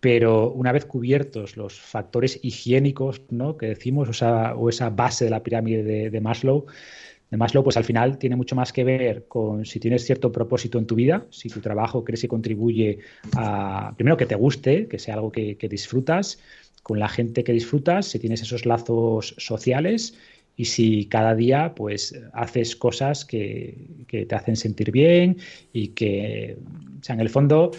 [0.00, 3.56] pero una vez cubiertos los factores higiénicos ¿no?
[3.56, 6.66] que decimos, o o esa base de la pirámide de, Maslow,
[7.30, 10.78] de Maslow, pues al final tiene mucho más que ver con si tienes cierto propósito
[10.78, 12.98] en tu vida, si tu trabajo crees que contribuye
[13.36, 16.40] a, primero, que te guste, que sea algo que, disfrutas,
[16.82, 20.14] con la gente que disfrutas, si tienes esos lazos sociales
[20.56, 25.36] y si cada día pues haces cosas que, que te hacen sentir bien
[25.74, 26.56] y que,
[27.00, 27.70] o sea, en el fondo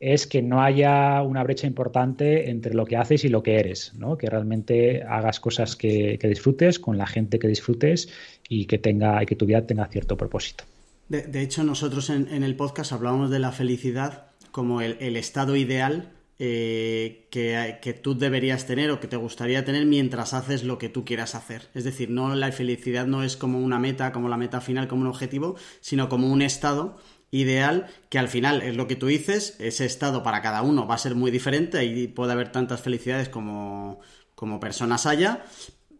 [0.00, 3.94] es que no haya una brecha importante entre lo que haces y lo que eres,
[3.94, 4.16] ¿no?
[4.16, 8.08] que realmente hagas cosas que, disfrutes con la gente que disfrutes
[8.48, 10.64] y que, tenga, y que tu vida tenga cierto propósito.
[11.08, 17.26] De, hecho, nosotros en, el podcast hablábamos de la felicidad como el, estado ideal eh,
[17.30, 21.06] que, que, tú deberías tener o que te gustaría tener mientras haces lo que tú
[21.06, 21.68] quieras hacer.
[21.74, 25.00] Es decir, no la felicidad no es como una meta, como la meta final, como
[25.00, 26.98] un objetivo, sino como un estado
[27.30, 30.94] ideal, que al final es lo que tú dices, ese estado para cada uno va
[30.94, 34.00] a ser muy diferente, ahí puede haber tantas felicidades como,
[34.34, 35.44] como personas haya,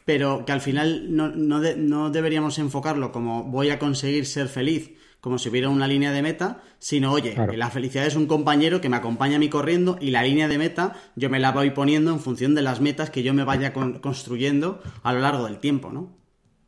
[0.05, 5.39] pero que al final no, no, deberíamos enfocarlo como voy a conseguir ser feliz, como
[5.39, 8.97] si hubiera una línea de meta, sino, oye, la felicidad es un compañero que me
[8.97, 12.21] acompaña a mí corriendo y la línea de meta yo me la voy poniendo en
[12.21, 16.17] función de las metas que yo me vaya construyendo a lo largo del tiempo, ¿no?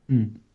[0.09, 0.50] Mm.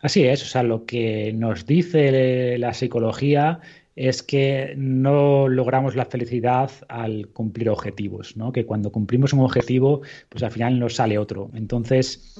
[0.00, 3.60] Así es, o sea, lo que nos dice la psicología
[3.96, 8.52] es que no logramos la felicidad al cumplir objetivos, ¿no?
[8.52, 11.50] Que cuando cumplimos un objetivo, pues al final nos sale otro.
[11.54, 12.36] Entonces,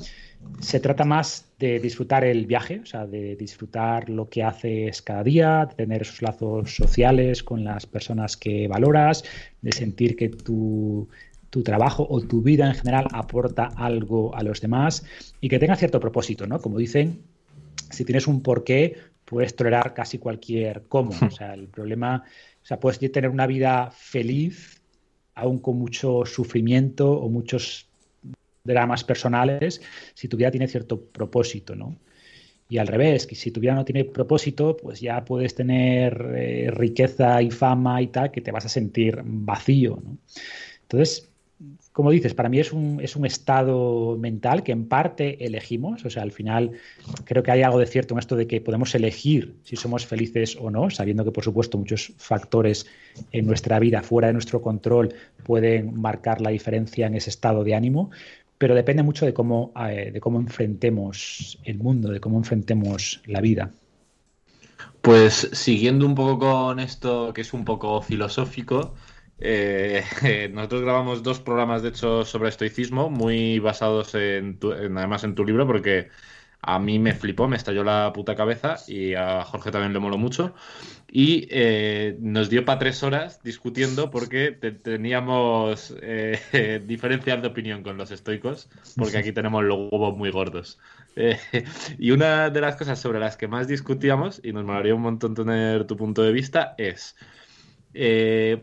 [0.61, 5.25] se trata más de disfrutar el viaje, o sea, de disfrutar lo que haces cada
[5.25, 9.25] día, de tener esos lazos sociales con las personas que valoras,
[9.63, 11.09] de sentir que tu,
[11.49, 15.05] tu trabajo o tu vida en general aporta algo a los demás
[15.41, 16.61] y que tenga cierto propósito, ¿no?
[16.61, 17.23] Como dicen,
[17.91, 21.11] si tienes un porqué, puedes tolerar casi cualquier cómo.
[21.11, 22.25] O sea, el problema,
[22.63, 24.81] o sea, puedes tener una vida feliz,
[25.35, 27.89] aún con mucho sufrimiento o muchos
[28.65, 29.81] dramas personales
[30.15, 31.97] si tu vida tiene cierto propósito, ¿no?
[32.69, 36.71] Y al revés, que si tu vida no tiene propósito, pues ya puedes tener eh,
[36.73, 40.19] riqueza y fama y tal, que te vas a sentir vacío, ¿no?
[40.83, 41.31] Entonces,
[41.97, 46.11] como dices, para mí es un, es un estado mental que en parte elegimos, o
[46.11, 46.73] sea, al final
[47.25, 50.59] creo que hay algo de cierto en esto de que podemos elegir si somos felices
[50.61, 52.85] o no, sabiendo que por supuesto muchos factores
[53.33, 57.75] en nuestra vida fuera de nuestro control pueden marcar la diferencia en ese estado de
[57.75, 58.11] ánimo,
[58.59, 63.41] pero depende mucho de cómo, eh, de cómo enfrentemos el mundo, de cómo enfrentemos la
[63.41, 63.71] vida.
[65.01, 68.93] Pues siguiendo un poco con esto que es un poco filosófico,
[69.39, 75.45] eh, nosotros grabamos dos programas, de hecho, sobre estoicismo, muy basados en, además en tu
[75.45, 76.09] libro, porque
[76.63, 80.19] a mí me flipó, me estalló la puta cabeza y a Jorge también le moló
[80.19, 80.55] mucho.
[81.09, 87.97] Y eh, nos dio para tres horas discutiendo porque teníamos eh, diferencias de opinión con
[87.97, 90.79] los estoicos, porque aquí tenemos los huevos muy gordos.
[91.99, 95.35] Y una de las cosas sobre las que más discutíamos, y nos molaría un montón
[95.35, 97.17] tener tu punto de vista, es,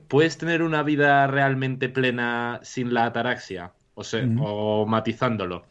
[0.07, 3.73] ¿puedes tener una vida realmente plena sin la ataraxia?
[3.95, 5.65] O, sea, o matizándolo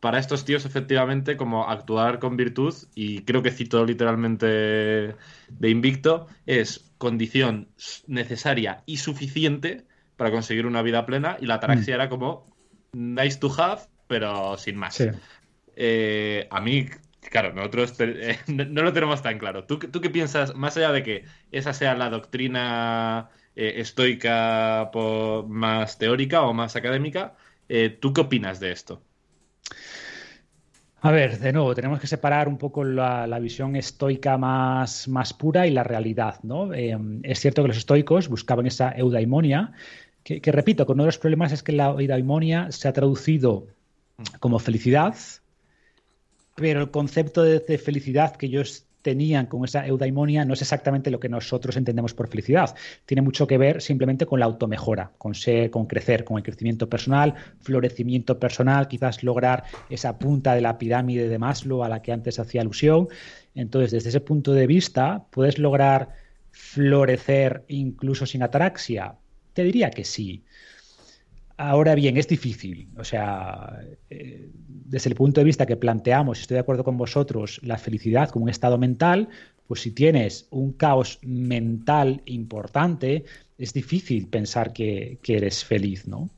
[0.00, 6.28] para estos tíos, efectivamente, como actuar con virtud, y creo que cito literalmente de Invicto,
[6.46, 7.68] es condición
[8.06, 9.84] necesaria y suficiente
[10.16, 12.00] para conseguir una vida plena, y la ataraxia mm.
[12.00, 12.46] era como
[12.92, 15.02] nice to have, pero sin más.
[15.74, 16.86] Eh, a mí,
[17.28, 19.64] claro, nosotros eh, no, lo tenemos tan claro.
[19.64, 24.90] ¿Tú, ¿Tú, qué piensas, más allá de que esa sea la doctrina eh, estoica
[25.46, 27.34] más teórica o más académica,
[28.00, 29.02] ¿tú qué opinas de esto?
[31.06, 35.64] A ver, de nuevo, tenemos que separar un poco la, visión estoica más, más, pura
[35.64, 36.74] y la realidad, ¿no?
[36.74, 39.70] Eh, es cierto que los estoicos buscaban esa eudaimonia,
[40.24, 43.68] que, repito, que uno de los problemas es que la eudaimonia se ha traducido
[44.40, 45.14] como felicidad,
[46.56, 51.20] pero el concepto de, felicidad que ellos tenían con esa eudaimonia no es exactamente lo
[51.20, 52.74] que nosotros entendemos por felicidad.
[53.04, 56.88] Tiene mucho que ver simplemente con la automejora, con ser, con crecer, con el crecimiento
[56.88, 62.10] personal, florecimiento personal, quizás lograr esa punta de la pirámide de Maslow a la que
[62.10, 63.06] antes hacía alusión.
[63.54, 66.08] Entonces, desde ese punto de vista, ¿puedes lograr
[66.50, 69.14] florecer incluso sin ataraxia?
[69.52, 70.42] Te diría que sí.
[71.58, 72.88] Ahora bien, es difícil.
[72.98, 73.80] O sea,
[74.10, 78.28] eh, desde el punto de vista que planteamos, estoy de acuerdo con vosotros, la felicidad
[78.28, 79.28] como un estado mental,
[79.66, 83.24] pues si tienes un caos mental importante,
[83.58, 86.30] es difícil pensar que, que eres feliz, ¿no?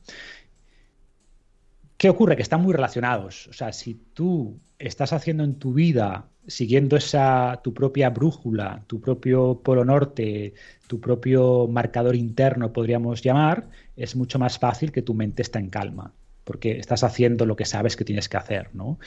[1.99, 2.37] ¿Qué ocurre?
[2.37, 3.47] Que están muy relacionados.
[3.47, 9.01] O sea, si tú estás haciendo en tu vida, siguiendo esa tu propia brújula, tu
[9.01, 10.53] propio polo norte,
[10.87, 15.69] tu propio marcador interno, podríamos llamar, es mucho más fácil que tu mente esté en
[15.69, 16.13] calma,
[16.45, 18.97] porque estás haciendo lo que sabes que tienes que hacer, ¿no?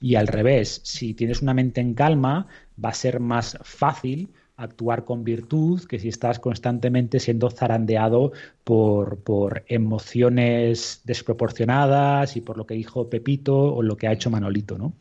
[0.00, 2.46] Y al revés, si tienes una mente en calma,
[2.82, 8.32] va a ser más fácil actuar con virtud que si estás constantemente siendo zarandeado
[8.64, 14.30] por, por, emociones desproporcionadas y por lo que dijo Pepito o lo que ha hecho
[14.30, 14.94] Manolito, ¿no?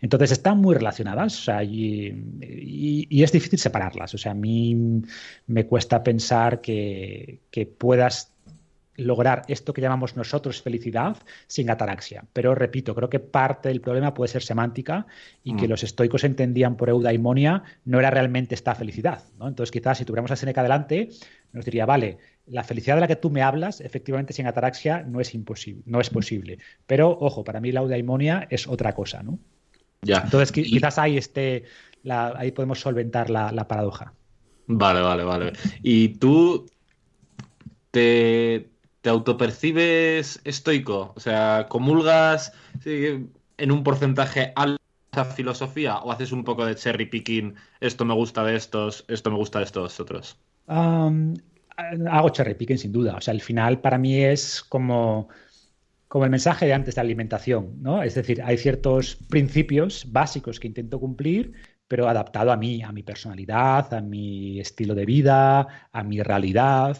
[0.00, 2.12] Entonces están muy relacionadas y,
[3.10, 4.14] es difícil separarlas.
[4.14, 5.02] O sea, a mí
[5.46, 8.33] me cuesta pensar que, que puedas
[8.96, 11.16] lograr esto que llamamos nosotros felicidad
[11.46, 12.24] sin ataraxia.
[12.32, 15.06] Pero repito, creo que parte del problema puede ser semántica
[15.42, 15.70] y que mm.
[15.70, 19.22] los estoicos entendían por eudaimonia no era realmente esta felicidad.
[19.40, 21.08] Entonces, quizás si tuviéramos a Seneca delante,
[21.52, 25.20] nos diría, vale, la felicidad de la que tú me hablas, efectivamente sin ataraxia no
[25.20, 26.58] es imposible, no es posible.
[26.86, 29.38] Pero, ojo, para mí la eudaimonia es otra cosa, ¿no?
[30.02, 30.20] Ya.
[30.24, 31.64] Entonces, quizás ahí, este,
[32.08, 34.12] ahí podemos solventar la, la paradoja.
[34.66, 35.52] Vale, vale, vale.
[35.82, 36.66] Y tú
[37.90, 38.68] te,
[39.04, 41.12] ¿Te autopercibes estoico?
[41.14, 42.54] O sea, ¿comulgas
[42.86, 44.82] en un porcentaje alto
[45.12, 47.54] esa filosofía o haces un poco de cherry picking?
[47.80, 50.38] Esto me gusta de estos, esto me gusta de estos otros.
[50.66, 53.16] hago cherry picking sin duda.
[53.16, 55.28] O sea, al final para mí es como
[56.08, 58.02] como el mensaje de antes de alimentación, ¿no?
[58.02, 61.52] Es decir, hay ciertos principios básicos que intento cumplir,
[61.88, 66.96] pero adaptado a mí, a mi personalidad, a mi estilo de vida, a mi realidad.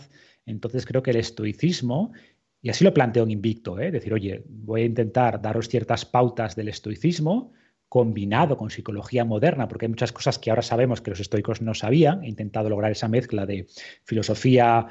[0.46, 2.12] Entonces creo que el estoicismo,
[2.60, 3.90] y así lo planteo en Invicto, ¿eh?
[3.90, 7.52] decir, oye, voy a intentar daros ciertas pautas del estoicismo
[7.94, 11.74] combinado con psicología moderna, porque hay muchas cosas que ahora sabemos que los estoicos no
[11.74, 12.24] sabían.
[12.24, 13.68] He intentado lograr esa mezcla de
[14.02, 14.86] filosofía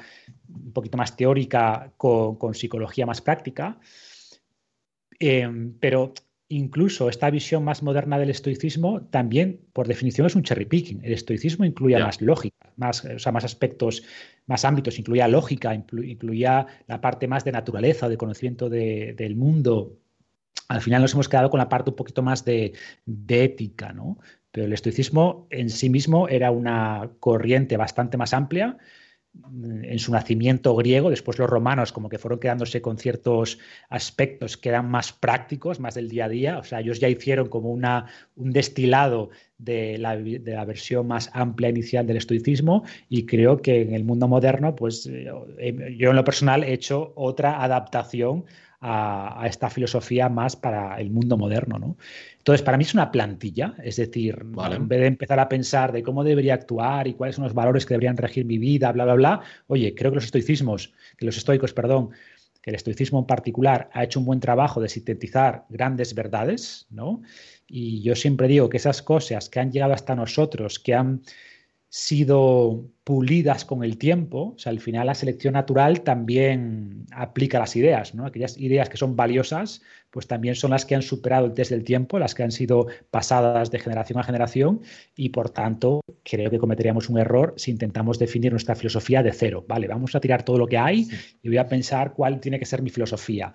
[0.47, 3.77] un poquito más teórica con, psicología más práctica.
[5.19, 6.13] Em, pero
[6.49, 11.01] incluso esta visión más moderna del estoicismo también, por definición, es un cherry picking.
[11.03, 14.03] El estoicismo incluía más lógica, más, o sea, más aspectos,
[14.45, 19.97] más ámbitos, incluía lógica, incluía la parte más de naturaleza, de conocimiento del mundo.
[20.67, 22.73] Al final nos hemos quedado con la parte un poquito más de,
[23.05, 24.19] de ética, ¿no?
[24.51, 28.77] Pero el estoicismo en sí mismo era una corriente bastante más amplia
[29.51, 33.57] en su nacimiento griego, después los romanos como que fueron quedándose con ciertos
[33.89, 37.49] aspectos que eran más prácticos, más del día a día, o sea, ellos ya hicieron
[37.49, 38.05] como una,
[38.36, 43.81] un destilado de la, de la, versión más amplia inicial del estoicismo y creo que
[43.81, 45.25] en el mundo moderno, pues eh,
[45.97, 48.45] yo en lo personal he hecho otra adaptación
[48.86, 51.79] a, esta filosofía más para el mundo moderno.
[51.79, 51.97] ¿no?
[52.38, 56.03] Entonces, para mí es una plantilla, es decir, en vez de empezar a pensar de
[56.03, 59.13] cómo debería actuar y cuáles son los valores que deberían regir mi vida, bla, bla,
[59.13, 62.09] bla, oye, creo que los estoicismos, que los estoicos, perdón,
[62.61, 67.21] que el estoicismo en particular ha hecho un buen trabajo de sintetizar grandes verdades, ¿no?
[67.67, 71.21] Y yo siempre digo que esas cosas que han llegado hasta nosotros, que han
[71.95, 74.55] sido pulidas con el tiempo.
[74.55, 78.25] O sea, al final la selección natural también aplica las ideas, ¿no?
[78.25, 81.83] Aquellas ideas que son valiosas, pues también son las que han superado el test del
[81.83, 84.81] tiempo, las que han sido pasadas de generación a generación
[85.15, 89.63] y por tanto creo que cometeríamos un error si intentamos definir nuestra filosofía de cero.
[89.67, 91.07] Vale, vamos a tirar todo lo que hay
[91.43, 93.53] y voy a pensar cuál tiene que ser mi filosofía.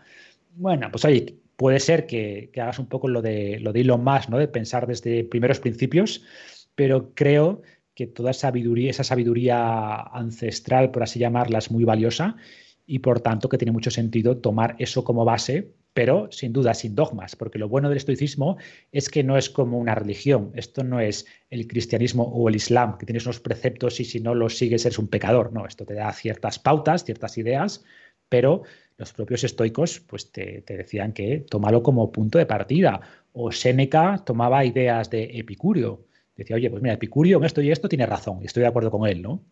[0.54, 4.28] Bueno, pues oye, puede ser que, hagas un poco lo de, lo de Elon Musk,
[4.28, 4.38] ¿no?
[4.38, 6.22] De pensar desde primeros principios,
[6.76, 12.36] pero creo que toda sabiduría, esa sabiduría ancestral, por así llamarla, es muy valiosa
[12.86, 16.94] y por tanto que tiene mucho sentido tomar eso como base, pero sin duda sin
[16.94, 18.56] dogmas, porque lo bueno del estoicismo
[18.92, 22.96] es que no es como una religión, esto no es el cristianismo o el islam,
[22.96, 25.94] que tienes unos preceptos y si no los sigues eres un pecador, no, esto te
[25.94, 27.84] da ciertas pautas, ciertas ideas,
[28.28, 28.62] pero
[28.96, 33.00] los propios estoicos pues te, te decían que tómalo como punto de partida,
[33.32, 36.07] o Séneca tomaba ideas de Epicurio,
[36.38, 38.92] Decía, oye, pues mira, Epicurio en esto y esto tiene razón, y estoy de acuerdo
[38.92, 39.44] con él, ¿no?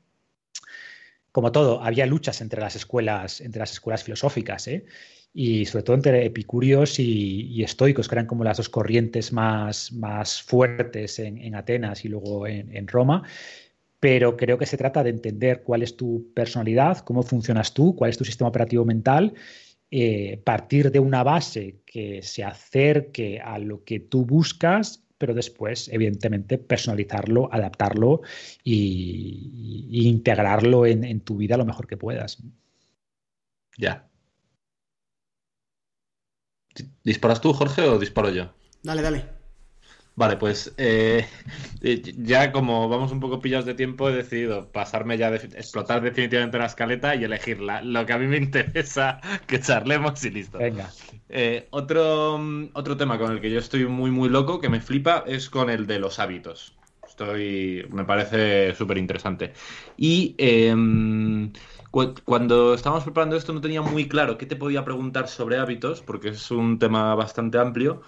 [1.32, 4.86] Como todo, había luchas entre las escuelas, entre las escuelas filosóficas, ¿eh?
[5.34, 10.40] y sobre todo entre epicúreos y, estoicos, que eran como las dos corrientes más, más
[10.40, 13.22] fuertes en, Atenas y luego en, Roma.
[14.00, 18.10] Pero creo que se trata de entender cuál es tu personalidad, cómo funcionas tú, cuál
[18.10, 19.34] es tu sistema operativo mental,
[19.90, 25.88] eh, partir de una base que se acerque a lo que tú buscas pero después,
[25.88, 28.22] evidentemente, personalizarlo, adaptarlo
[28.62, 32.42] y, integrarlo en, tu vida lo mejor que puedas.
[33.78, 34.08] Ya.
[37.04, 38.52] ¿Disparas tú, Jorge, o disparo yo?
[38.82, 39.35] Dale, dale.
[40.16, 41.26] Vale, pues eh,
[42.16, 46.56] ya como vamos un poco pillados de tiempo, he decidido pasarme ya, de, explotar definitivamente
[46.56, 50.56] la escaleta y elegir lo que a mí me interesa que charlemos y listo.
[50.56, 50.90] Venga.
[51.28, 52.40] Eh, otro,
[52.72, 55.68] otro tema con el que yo estoy muy, muy loco, que me flipa, es con
[55.68, 56.74] el de los hábitos.
[57.06, 59.52] Estoy, me parece súper interesante.
[59.98, 61.52] Y em,
[62.24, 66.30] cuando estábamos preparando esto no tenía muy claro qué te podía preguntar sobre hábitos, porque
[66.30, 68.02] es un tema bastante amplio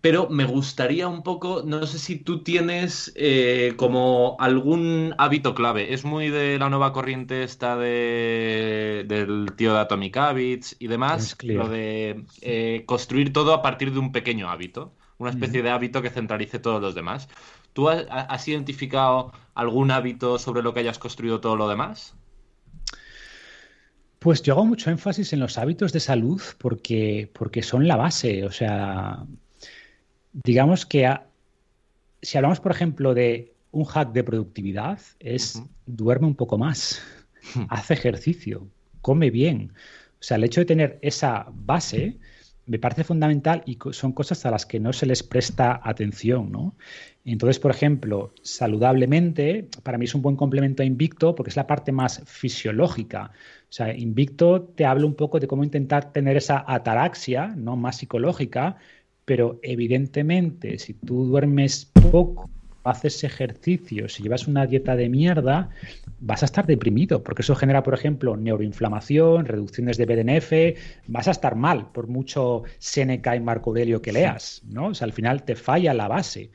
[0.00, 5.92] pero me gustaría un poco, no sé si tú tienes eh, como algún hábito clave.
[5.92, 11.36] Es muy de la nueva corriente esta de, del tío de Atomic Habits y demás,
[11.42, 16.00] lo de eh, construir todo a partir de un pequeño hábito, una especie de hábito
[16.00, 17.28] que centralice todos los demás.
[17.74, 22.14] ¿Tú has, identificado algún hábito sobre lo que hayas construido todo lo demás?
[24.18, 28.44] Pues yo hago mucho énfasis en los hábitos de salud porque, porque son la base.
[28.44, 29.24] O sea,
[30.32, 31.12] digamos que
[32.22, 37.02] si hablamos, por ejemplo, de un hack de productividad, es duerme un poco más,
[37.68, 38.66] hace ejercicio,
[39.00, 39.72] come bien.
[40.20, 42.18] O sea, el hecho de tener esa base
[42.66, 46.76] me parece fundamental y son cosas a las que no se les presta atención, ¿no?
[47.24, 51.66] Entonces, por ejemplo, saludablemente, para mí es un buen complemento a Invicto porque es la
[51.66, 53.32] parte más fisiológica.
[53.68, 57.74] O sea, Invicto te habla un poco de cómo intentar tener esa ataraxia, ¿no?
[57.76, 58.76] Más psicológica,
[59.24, 62.50] pero evidentemente si tú duermes poco
[62.84, 65.70] haces ejercicio, si llevas una dieta de mierda,
[66.20, 71.32] vas a estar deprimido, porque eso genera, por ejemplo, neuroinflamación, reducciones de BDNF, vas a
[71.32, 74.88] estar mal por mucho Seneca y Marco Aurelio que leas, ¿no?
[74.88, 76.50] O sea, al final te falla la base.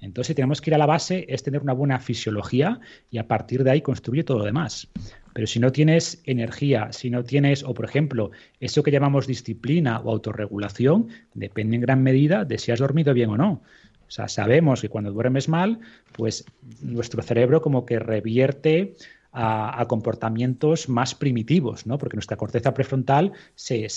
[0.00, 2.80] Entonces, tenemos que ir a la base, es tener una buena fisiología
[3.10, 4.88] y a partir de ahí construye todo lo demás.
[5.32, 10.00] Pero si no tienes energía, si no tienes, o por ejemplo, eso que llamamos disciplina
[10.00, 13.62] o autorregulación, depende en gran medida de si has dormido bien o no.
[14.08, 15.78] O sea, sabemos que cuando duermes mal,
[16.12, 16.44] pues
[16.82, 18.96] nuestro cerebro como que revierte
[19.32, 21.98] a, comportamientos más primitivos, ¿no?
[21.98, 23.88] Porque nuestra corteza prefrontal se,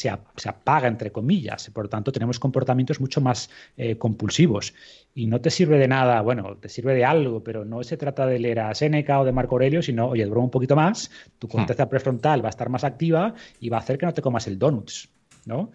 [0.45, 4.73] apaga, entre comillas, por lo tanto tenemos comportamientos mucho más eh, compulsivos.
[5.15, 8.25] Y no te sirve de nada, bueno, te sirve de algo, pero no se trata
[8.25, 11.47] de leer a Seneca o de Marco Aurelio, sino, oye, duerme un poquito más, tu
[11.47, 11.51] hmm.
[11.51, 14.47] corteza prefrontal va a estar más activa y va a hacer que no te comas
[14.47, 15.09] el donuts,
[15.45, 15.71] ¿no?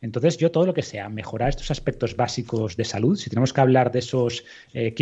[0.00, 3.60] Entonces, yo todo lo que sea mejorar estos aspectos básicos de salud, si tenemos que
[3.60, 4.44] hablar de esos
[4.74, 4.94] eh,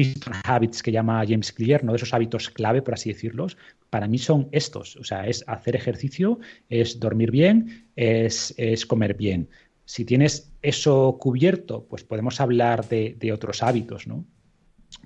[0.44, 1.92] habits que llama James Clear, ¿no?
[1.92, 3.56] de esos hábitos clave, por así decirlos,
[3.90, 4.96] para mí son estos.
[4.96, 6.38] O sea, es hacer ejercicio,
[6.68, 8.54] es dormir bien, es,
[8.86, 9.48] comer bien.
[9.84, 14.24] Si tienes eso cubierto, pues podemos hablar de, de otros hábitos, ¿no?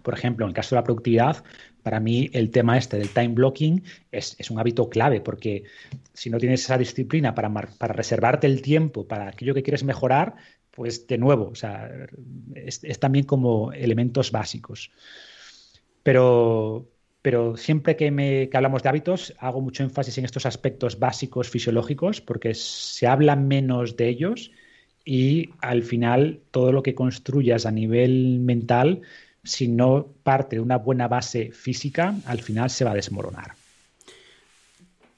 [0.02, 1.42] Por ejemplo, en el caso de la productividad,
[1.88, 3.82] para mí el tema este del time blocking
[4.12, 5.64] es, un hábito clave, porque
[6.12, 10.34] si no tienes esa disciplina para, para, reservarte el tiempo para aquello que quieres mejorar,
[10.70, 11.90] pues de nuevo, o sea,
[12.54, 14.90] es, también como elementos básicos.
[16.02, 16.90] Pero,
[17.22, 21.48] pero siempre que, me, que hablamos de hábitos, hago mucho énfasis en estos aspectos básicos
[21.48, 24.50] fisiológicos, porque se habla menos de ellos
[25.06, 29.00] y al final todo lo que construyas a nivel mental
[29.48, 33.54] si no parte de una buena base física, al final se va a desmoronar.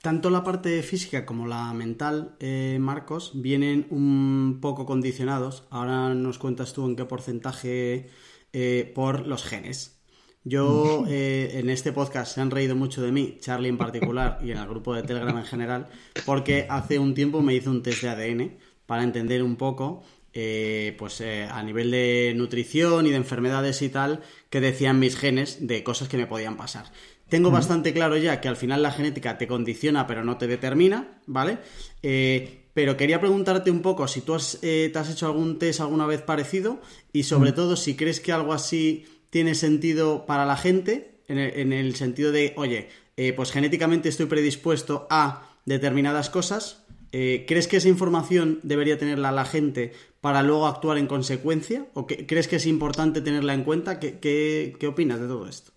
[0.00, 5.64] Tanto la parte física como la mental, eh, Marcos, vienen un poco condicionados.
[5.68, 8.08] Ahora nos cuentas tú en qué porcentaje
[8.54, 10.00] eh, por los genes.
[10.42, 14.52] Yo eh, en este podcast se han reído mucho de mí, Charlie en particular y
[14.52, 15.88] en el grupo de Telegram en general,
[16.24, 20.02] porque hace un tiempo me hice un test de ADN para entender un poco
[20.32, 25.16] eh, pues eh, a nivel de nutrición y de enfermedades y tal, que decían mis
[25.16, 26.86] genes de cosas que me podían pasar.
[27.28, 31.20] Tengo bastante claro ya que al final la genética te condiciona pero no te determina,
[31.26, 31.58] ¿vale?
[32.02, 36.22] Eh, pero quería preguntarte un poco si tú te has hecho algún test alguna vez
[36.22, 36.80] parecido
[37.12, 41.58] y sobre todo si crees que algo así tiene sentido para la gente, en el,
[41.58, 42.88] en el sentido de, oye,
[43.36, 49.92] pues genéticamente estoy predispuesto a determinadas cosas, ¿Crees que esa información debería tenerla la gente
[50.20, 51.86] para luego actuar en consecuencia?
[51.94, 53.98] ¿O crees que es importante tenerla en cuenta?
[53.98, 55.72] ¿Qué, opinas de todo esto?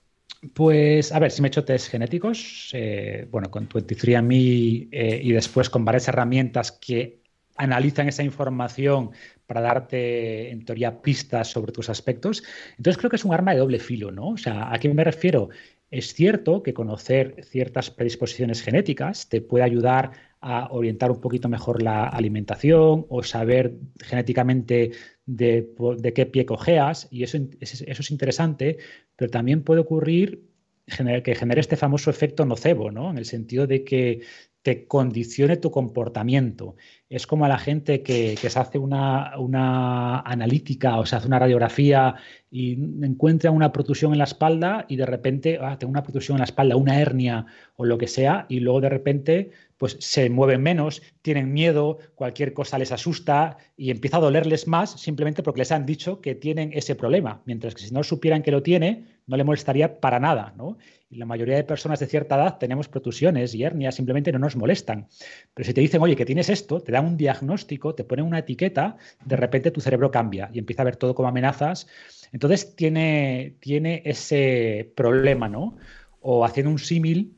[0.53, 5.31] Pues, a ver, si me he hecho test genéticos, eh, bueno, con 23andMe eh, y
[5.31, 7.23] después con varias herramientas que
[7.55, 9.11] analizan esa información
[9.45, 12.43] para darte, en teoría, pistas sobre tus aspectos.
[12.77, 14.29] Entonces creo que es un arma de doble filo, ¿no?
[14.29, 15.49] O sea, ¿a qué me refiero?
[15.91, 20.11] Es cierto que conocer ciertas predisposiciones genéticas te puede ayudar
[20.43, 24.91] a orientar un poquito mejor la alimentación o saber genéticamente
[25.25, 25.73] de,
[26.13, 28.77] qué pie cojeas, y eso, eso es interesante,
[29.15, 30.43] pero también puede ocurrir
[30.85, 33.09] que genere este famoso efecto nocebo, ¿no?
[33.09, 34.21] En el sentido de que
[34.63, 36.75] te condicione tu comportamiento.
[37.09, 41.39] Es como a la gente que, se hace una, una, analítica o se hace una
[41.39, 42.15] radiografía
[42.49, 42.73] y
[43.03, 46.45] encuentra una protusión en la espalda y de repente, ah, tengo una protusión en la
[46.45, 49.51] espalda, una hernia o lo que sea, y luego de repente
[49.84, 54.91] pues se mueven menos, tienen miedo, cualquier cosa les asusta y empieza a dolerles más
[54.91, 58.51] simplemente porque les han dicho que tienen ese problema, mientras que si no supieran que
[58.51, 60.77] lo tiene, no le molestaría para nada, ¿no?
[61.09, 64.55] Y la mayoría de personas de cierta edad tenemos protusiones y hernias, simplemente no nos
[64.55, 65.09] molestan.
[65.53, 68.39] Pero si te dicen, oye, que tienes esto, te dan un diagnóstico, te ponen una
[68.39, 71.88] etiqueta, de repente tu cerebro cambia y empieza a ver todo como amenazas.
[72.31, 75.75] Entonces tiene, tiene ese problema, ¿no?
[76.21, 77.36] O haciendo un símil,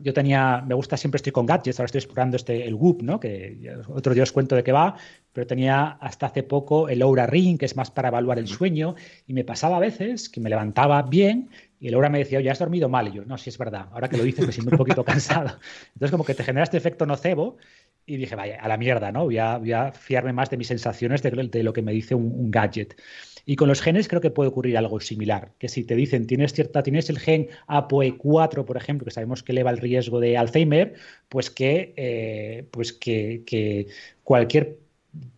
[0.00, 3.20] yo tenía, me gusta siempre estoy con gadgets, ahora estoy explorando este, el Whoop, ¿no?
[3.20, 4.96] Que otro día os cuento de qué va,
[5.32, 8.94] pero tenía hasta hace poco el Aura Ring, que es más para evaluar el sueño,
[9.26, 12.48] y me pasaba a veces que me levantaba bien y el Aura me decía, oye,
[12.48, 14.70] has dormido mal, y yo, no, si es verdad, ahora que lo dices me siento
[14.70, 15.58] un poquito cansado.
[15.94, 17.58] Entonces como que te genera este efecto nocebo
[18.06, 19.24] y dije, vaya, a la mierda, ¿no?
[19.24, 22.14] Voy a, voy a fiarme más de mis sensaciones de, de lo que me dice
[22.14, 22.96] un gadget.
[23.44, 26.52] Y con los genes creo que puede ocurrir algo similar, que si te dicen tienes
[26.52, 30.94] cierta, tienes el gen APOE4, por ejemplo, que sabemos que eleva el riesgo de Alzheimer,
[31.28, 33.86] pues que, eh, pues que,
[34.22, 34.78] cualquier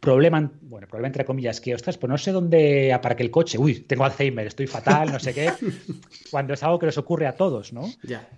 [0.01, 3.81] problema, bueno, problema entre comillas, que, ostras, pues no sé dónde aparque el coche, uy,
[3.81, 5.51] tengo Alzheimer, estoy fatal, no sé qué,
[6.31, 7.87] cuando es algo que les ocurre a todos, ¿no?
[8.03, 8.29] Ya.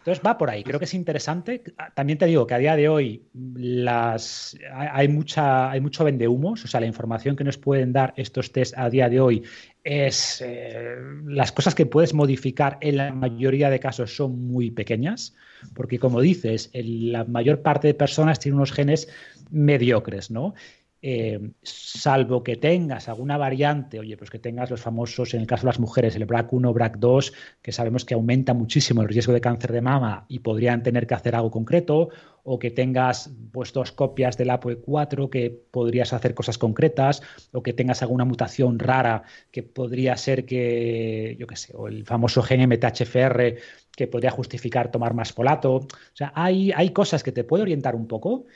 [0.00, 1.62] Entonces va por ahí, creo que es interesante.
[1.94, 6.68] También te digo que a día de hoy las, hay, mucha, hay mucho vendehumos, o
[6.68, 9.42] sea, la información que nos pueden dar estos test a día de hoy
[9.84, 10.96] es eh,
[11.26, 15.34] las cosas que puedes modificar en la mayoría de casos son muy pequeñas,
[15.74, 19.06] porque como dices, la mayor parte de personas tienen unos genes
[19.50, 20.54] mediocres, ¿no?
[21.02, 25.62] Eh, salvo que tengas alguna variante, oye, pues que tengas los famosos, en el caso
[25.62, 27.32] de las mujeres, el BRAC1, BRAC2,
[27.62, 31.14] que sabemos que aumenta muchísimo el riesgo de cáncer de mama y podrían tener que
[31.14, 32.10] hacer algo concreto,
[32.52, 37.22] o que tengas pues, dos copias del APOE4 que podrías hacer cosas concretas,
[37.52, 39.22] o que tengas alguna mutación rara
[39.52, 43.54] que podría ser que, yo qué sé, o el famoso gen MTHFR
[43.96, 45.74] que podría justificar tomar más folato.
[45.76, 48.46] O sea, hay, hay cosas que te puede orientar un poco,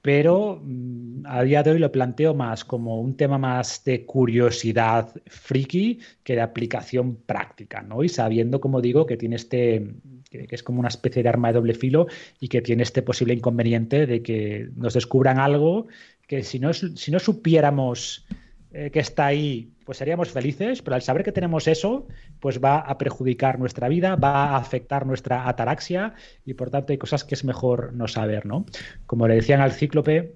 [0.00, 5.12] pero mm, a día de hoy lo planteo más como un tema más de curiosidad
[5.26, 8.04] friki que de aplicación práctica, ¿no?
[8.04, 9.94] Y sabiendo, como digo, que tiene este,
[10.46, 12.06] que, es como una especie de arma de doble filo
[12.40, 15.86] y que tiene este posible inconveniente de que nos descubran algo
[16.26, 18.26] que si no, si no supiéramos
[18.72, 22.08] eh, que está ahí, pues seríamos felices, pero al saber que tenemos eso,
[22.40, 26.14] pues va a perjudicar nuestra vida, va a afectar nuestra ataraxia
[26.44, 28.64] y por tanto hay cosas que es mejor no saber, ¿no?
[29.06, 30.34] Como le decían al cíclope,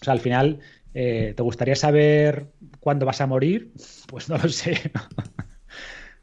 [0.00, 0.60] o sea, al final,
[0.94, 2.46] eh, ¿te gustaría saber
[2.78, 3.72] cuándo vas a morir?
[4.06, 4.92] Pues no lo sé.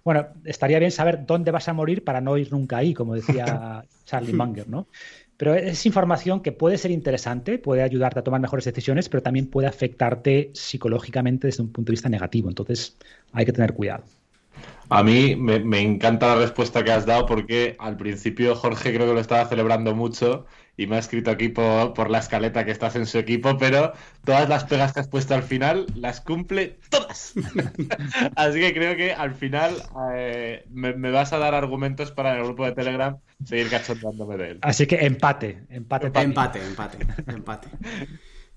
[0.03, 3.83] Bueno, estaría bien saber dónde vas a morir para no ir nunca ahí, como decía
[4.05, 4.87] Charlie Munger, ¿no?
[5.37, 9.47] Pero es información que puede ser interesante, puede ayudarte a tomar mejores decisiones, pero también
[9.47, 12.49] puede afectarte psicológicamente desde un punto de vista negativo.
[12.49, 12.97] Entonces
[13.31, 14.03] hay que tener cuidado.
[14.89, 19.13] A mí me, encanta la respuesta que has dado porque al principio Jorge creo que
[19.13, 20.45] lo estaba celebrando mucho
[20.79, 23.91] y me ha escrito aquí por, la escaleta que estás en su equipo, pero
[24.23, 27.33] todas las pegas que has puesto al final las cumple todas.
[28.37, 29.73] Así que creo que al final
[30.15, 34.51] eh, me, vas a dar argumentos para en el grupo de Telegram seguir cachondándome de
[34.51, 34.59] él.
[34.61, 36.07] Así que empate, empate.
[36.07, 37.67] Empate, empate, empate.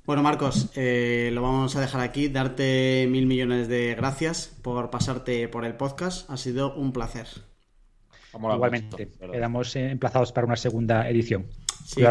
[0.06, 2.28] Bueno, Marcos, eh, lo vamos a dejar aquí.
[2.28, 6.30] Darte mil millones de gracias por pasarte por el podcast.
[6.30, 7.26] Ha sido un placer.
[8.32, 11.48] Igualmente, quedamos emplazados para una segunda edición.
[11.84, 12.02] Sí,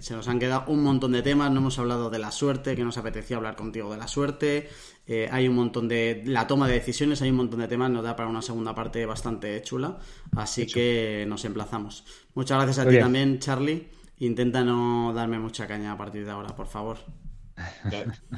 [0.00, 1.50] se nos han quedado un montón de temas.
[1.50, 4.68] No hemos hablado de la suerte, que nos apetecía hablar contigo de la suerte.
[5.06, 6.22] Eh, hay un montón de.
[6.26, 7.90] La toma de decisiones, hay un montón de temas.
[7.90, 9.98] Nos da para una segunda parte bastante chula.
[10.36, 12.04] Así que nos emplazamos.
[12.34, 13.88] Muchas gracias a ti también, Charlie.
[14.18, 16.98] Intenta no darme mucha caña a partir de ahora, por favor.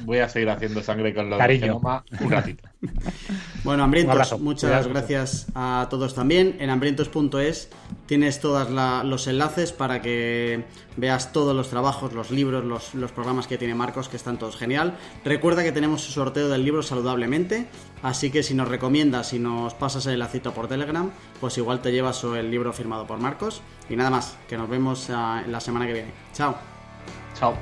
[0.05, 1.81] Voy a seguir haciendo sangre con los Cariño.
[2.21, 2.67] un ratito.
[3.63, 6.55] Bueno, Hambrientos, muchas gracias a todos también.
[6.59, 7.69] En hambrientos.es
[8.05, 8.69] tienes todos
[9.03, 10.63] los enlaces para que
[10.95, 14.97] veas todos los trabajos, los libros, los, programas que tiene Marcos, que están todos genial.
[15.25, 17.67] Recuerda que tenemos su sorteo del libro saludablemente,
[18.03, 21.11] así que si nos recomiendas, si nos pasas el lacito por Telegram,
[21.41, 23.61] pues igual te llevas el libro firmado por Marcos.
[23.89, 26.11] Y nada más, que nos vemos ah, la semana que viene.
[26.33, 26.55] Chao.
[27.37, 27.57] Chao.